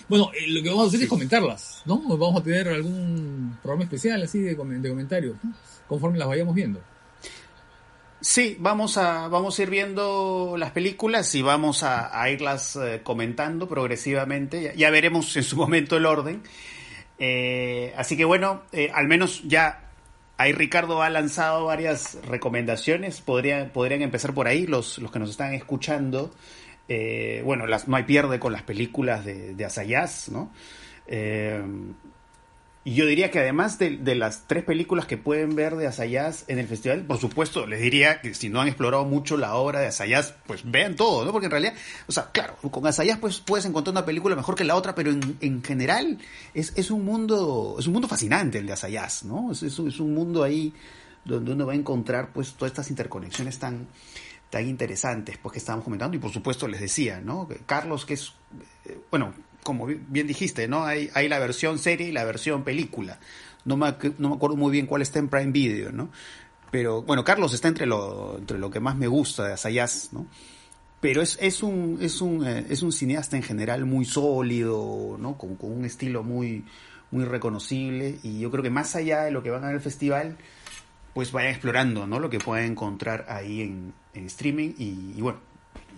Bueno, 0.10 0.30
eh, 0.34 0.46
lo 0.50 0.62
que 0.62 0.70
vamos 0.70 0.86
a 0.86 0.88
hacer 0.90 1.04
es 1.04 1.08
comentarlas, 1.08 1.84
¿no? 1.86 2.02
Vamos 2.18 2.42
a 2.42 2.44
tener 2.44 2.68
algún 2.68 3.58
programa 3.62 3.86
especial 3.86 4.22
así 4.24 4.40
de, 4.40 4.56
de 4.56 4.90
comentarios, 4.90 5.38
¿no? 5.42 5.54
Conforme 5.88 6.18
las 6.18 6.28
vayamos 6.28 6.54
viendo. 6.54 6.82
Sí, 8.22 8.58
vamos 8.60 8.98
a, 8.98 9.30
vamos 9.30 9.58
a 9.58 9.64
ir 9.64 9.70
viendo 9.70 10.56
las 10.58 10.72
películas 10.72 11.34
y 11.36 11.42
vamos 11.42 11.84
a, 11.84 12.30
irlas 12.30 12.76
eh, 12.76 13.00
comentando 13.02 13.68
progresivamente. 13.70 14.74
Ya, 14.76 14.90
veremos 14.90 15.36
en 15.38 15.44
su 15.44 15.56
momento 15.56 15.96
el 15.96 16.06
orden. 16.06 16.44
Eh, 17.18 17.94
así 17.98 18.18
que 18.18 18.26
bueno, 18.26 18.64
al 18.94 19.08
menos 19.08 19.44
ya 19.48 19.90
ahí 20.38 20.52
Ricardo 20.52 21.02
ha 21.02 21.10
lanzado 21.10 21.66
varias 21.66 22.18
recomendaciones. 22.26 23.22
Podrían, 23.22 23.70
podrían 23.70 24.02
empezar 24.02 24.34
por 24.34 24.48
ahí 24.48 24.68
los, 24.68 24.98
los 24.98 25.12
que 25.12 25.20
nos 25.20 25.30
están 25.30 25.54
escuchando. 25.54 26.34
Eh, 26.90 27.42
bueno, 27.46 27.68
las, 27.68 27.88
no 27.88 27.96
hay 27.96 28.04
pierde 28.04 28.40
con 28.40 28.52
las 28.52 28.64
películas 28.64 29.24
de, 29.24 29.54
de 29.54 29.66
Asayas, 29.66 30.30
¿no? 30.30 30.52
Y 32.86 32.94
yo 32.94 33.06
diría 33.06 33.30
que 33.30 33.40
además 33.40 33.78
de, 33.78 34.00
las 34.16 34.48
tres 34.48 34.64
películas 34.64 35.06
que 35.06 35.18
pueden 35.18 35.54
ver 35.54 35.76
de 35.76 35.86
Asayas 35.86 36.46
en 36.48 36.60
el 36.60 36.68
festival, 36.68 37.04
por 37.04 37.18
supuesto, 37.18 37.68
les 37.68 37.82
diría 37.82 38.22
que 38.22 38.34
si 38.34 38.48
no 38.48 38.62
han 38.62 38.70
explorado 38.70 39.04
mucho 39.04 39.36
la 39.36 39.56
obra 39.56 39.82
de 39.82 39.88
Asayas, 39.88 40.34
pues 40.48 40.62
vean 40.64 40.96
todo, 40.96 41.26
¿no? 41.26 41.34
Porque 41.34 41.48
en 41.48 41.52
realidad, 41.52 41.74
o 42.08 42.12
sea, 42.14 42.32
claro, 42.32 42.56
con 42.72 42.88
Asayas 42.88 43.18
pues 43.20 43.42
puedes 43.42 43.66
encontrar 43.66 43.92
una 43.92 44.06
película 44.06 44.36
mejor 44.36 44.56
que 44.56 44.64
la 44.64 44.76
otra, 44.76 44.96
pero 44.96 45.12
en, 45.12 45.38
en 45.42 45.62
general 45.62 46.20
es, 46.54 46.72
es, 46.78 46.90
un 46.90 47.04
mundo 47.04 47.76
es 47.78 47.88
un 47.88 47.94
mundo 47.94 48.08
fascinante 48.08 48.60
el 48.60 48.66
de 48.66 48.74
Asayas, 48.74 49.26
¿no? 49.26 49.52
Es, 49.52 49.62
es, 49.62 49.78
es 49.78 50.00
un 50.00 50.14
mundo 50.14 50.42
ahí 50.42 50.74
donde 51.26 51.52
uno 51.52 51.66
va 51.66 51.74
a 51.74 51.76
encontrar 51.76 52.32
pues 52.32 52.54
todas 52.54 52.72
estas 52.72 52.90
interconexiones 52.90 53.60
tan 53.60 53.88
tan 54.50 54.68
interesantes 54.68 55.38
pues 55.38 55.54
que 55.54 55.60
estábamos 55.60 55.84
comentando 55.84 56.16
y 56.16 56.20
por 56.20 56.32
supuesto 56.32 56.68
les 56.68 56.80
decía, 56.80 57.20
¿no? 57.20 57.48
Carlos 57.66 58.06
que 58.06 58.14
es 58.14 58.34
eh, 58.86 58.98
bueno, 59.12 59.34
como 59.70 59.86
bien 59.86 60.26
dijiste, 60.26 60.68
¿no? 60.68 60.84
Hay, 60.84 61.12
hay 61.14 61.30
la 61.30 61.38
versión 61.38 61.78
serie 61.78 62.08
y 62.08 62.12
la 62.12 62.24
versión 62.24 62.64
película. 62.64 63.20
No 63.66 63.78
me, 63.78 63.94
no 64.18 64.30
me 64.30 64.36
acuerdo 64.36 64.56
muy 64.56 64.72
bien 64.72 64.88
cuál 64.88 65.04
está 65.04 65.20
en 65.20 65.28
Prime 65.30 65.52
Video, 65.52 65.92
¿no? 65.92 66.10
Pero 66.72 67.04
bueno, 67.04 67.24
Carlos 67.24 67.54
está 67.54 67.68
entre 67.68 67.86
lo, 67.86 68.40
entre 68.40 68.58
lo 68.58 68.72
que 68.72 68.80
más 68.80 68.96
me 68.96 69.06
gusta 69.06 69.46
de 69.46 69.54
Asayas, 69.54 70.10
¿no? 70.12 70.26
Pero 71.02 71.22
es, 71.22 71.38
es, 71.40 71.62
un, 71.62 72.00
es, 72.02 72.20
un, 72.20 72.48
eh, 72.48 72.66
es 72.68 72.82
un 72.82 72.92
cineasta 72.92 73.38
en 73.38 73.44
general 73.44 73.86
muy 73.86 74.06
sólido, 74.06 75.18
¿no? 75.20 75.38
Con, 75.38 75.56
un 75.60 75.86
estilo 75.86 76.24
muy, 76.24 76.66
muy 77.12 77.26
reconocible. 77.26 78.18
Y 78.24 78.40
yo 78.40 78.50
creo 78.50 78.64
que 78.64 78.72
más 78.72 78.96
allá 78.96 79.22
de 79.22 79.30
lo 79.30 79.44
que 79.44 79.52
van 79.52 79.64
a 79.66 79.68
ver 79.68 79.76
el 79.76 79.82
festival, 79.82 80.36
pues 81.14 81.32
vayan 81.32 81.52
explorando, 81.52 82.08
¿no? 82.08 82.20
Lo 82.20 82.32
que 82.32 82.40
pueden 82.40 82.72
encontrar 82.72 83.28
ahí 83.30 83.62
en, 83.62 83.94
en 84.16 84.26
streaming. 84.26 84.74
Y, 84.80 85.14
y 85.16 85.22
bueno, 85.22 85.40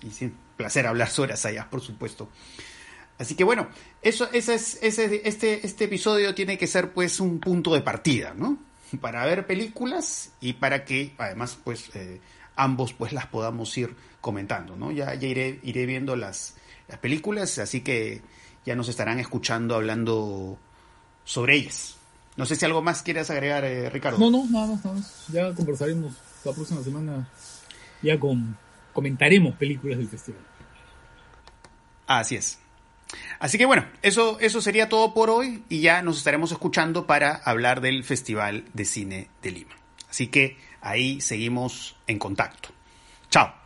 y 0.03 0.11
sin 0.11 0.33
placer 0.57 0.87
hablar 0.87 1.07
sobre 1.07 1.31
Asayas, 1.31 1.67
por 1.67 1.79
supuesto. 1.79 2.27
Así 3.21 3.35
que 3.35 3.43
bueno, 3.43 3.69
eso, 4.01 4.27
ese 4.33 4.55
es, 4.55 4.79
ese, 4.81 5.21
este, 5.25 5.63
este 5.63 5.83
episodio 5.83 6.33
tiene 6.33 6.57
que 6.57 6.65
ser 6.65 6.91
pues 6.91 7.19
un 7.19 7.39
punto 7.39 7.75
de 7.75 7.81
partida, 7.81 8.33
¿no? 8.35 8.57
Para 8.99 9.23
ver 9.25 9.45
películas 9.45 10.31
y 10.41 10.53
para 10.53 10.83
que 10.83 11.13
además 11.19 11.57
pues 11.63 11.91
eh, 11.93 12.19
ambos 12.55 12.93
pues 12.93 13.13
las 13.13 13.27
podamos 13.27 13.77
ir 13.77 13.95
comentando, 14.21 14.75
¿no? 14.75 14.91
Ya, 14.91 15.13
ya 15.13 15.27
iré, 15.27 15.59
iré 15.61 15.85
viendo 15.85 16.15
las, 16.15 16.55
las 16.87 16.97
películas, 16.97 17.59
así 17.59 17.81
que 17.81 18.21
ya 18.65 18.75
nos 18.75 18.89
estarán 18.89 19.19
escuchando 19.19 19.75
hablando 19.75 20.57
sobre 21.23 21.57
ellas. 21.57 21.97
No 22.37 22.47
sé 22.47 22.55
si 22.55 22.65
algo 22.65 22.81
más 22.81 23.03
quieres 23.03 23.29
agregar, 23.29 23.63
eh, 23.65 23.89
Ricardo. 23.91 24.17
No, 24.17 24.31
no, 24.31 24.45
nada 24.49 24.65
más, 24.65 24.83
nada 24.83 24.97
más. 24.97 25.27
Ya 25.31 25.53
conversaremos 25.53 26.13
la 26.43 26.53
próxima 26.53 26.81
semana, 26.81 27.29
ya 28.01 28.19
con, 28.19 28.57
comentaremos 28.93 29.55
películas 29.55 29.99
del 29.99 30.07
festival. 30.07 30.41
Así 32.07 32.35
es. 32.35 32.60
Así 33.39 33.57
que 33.57 33.65
bueno, 33.65 33.85
eso, 34.01 34.39
eso 34.39 34.61
sería 34.61 34.89
todo 34.89 35.13
por 35.13 35.29
hoy 35.29 35.63
y 35.69 35.81
ya 35.81 36.01
nos 36.01 36.17
estaremos 36.17 36.51
escuchando 36.51 37.07
para 37.07 37.35
hablar 37.35 37.81
del 37.81 38.03
Festival 38.03 38.65
de 38.73 38.85
Cine 38.85 39.27
de 39.41 39.51
Lima. 39.51 39.75
Así 40.09 40.27
que 40.27 40.57
ahí 40.81 41.21
seguimos 41.21 41.95
en 42.07 42.19
contacto. 42.19 42.69
Chao. 43.29 43.60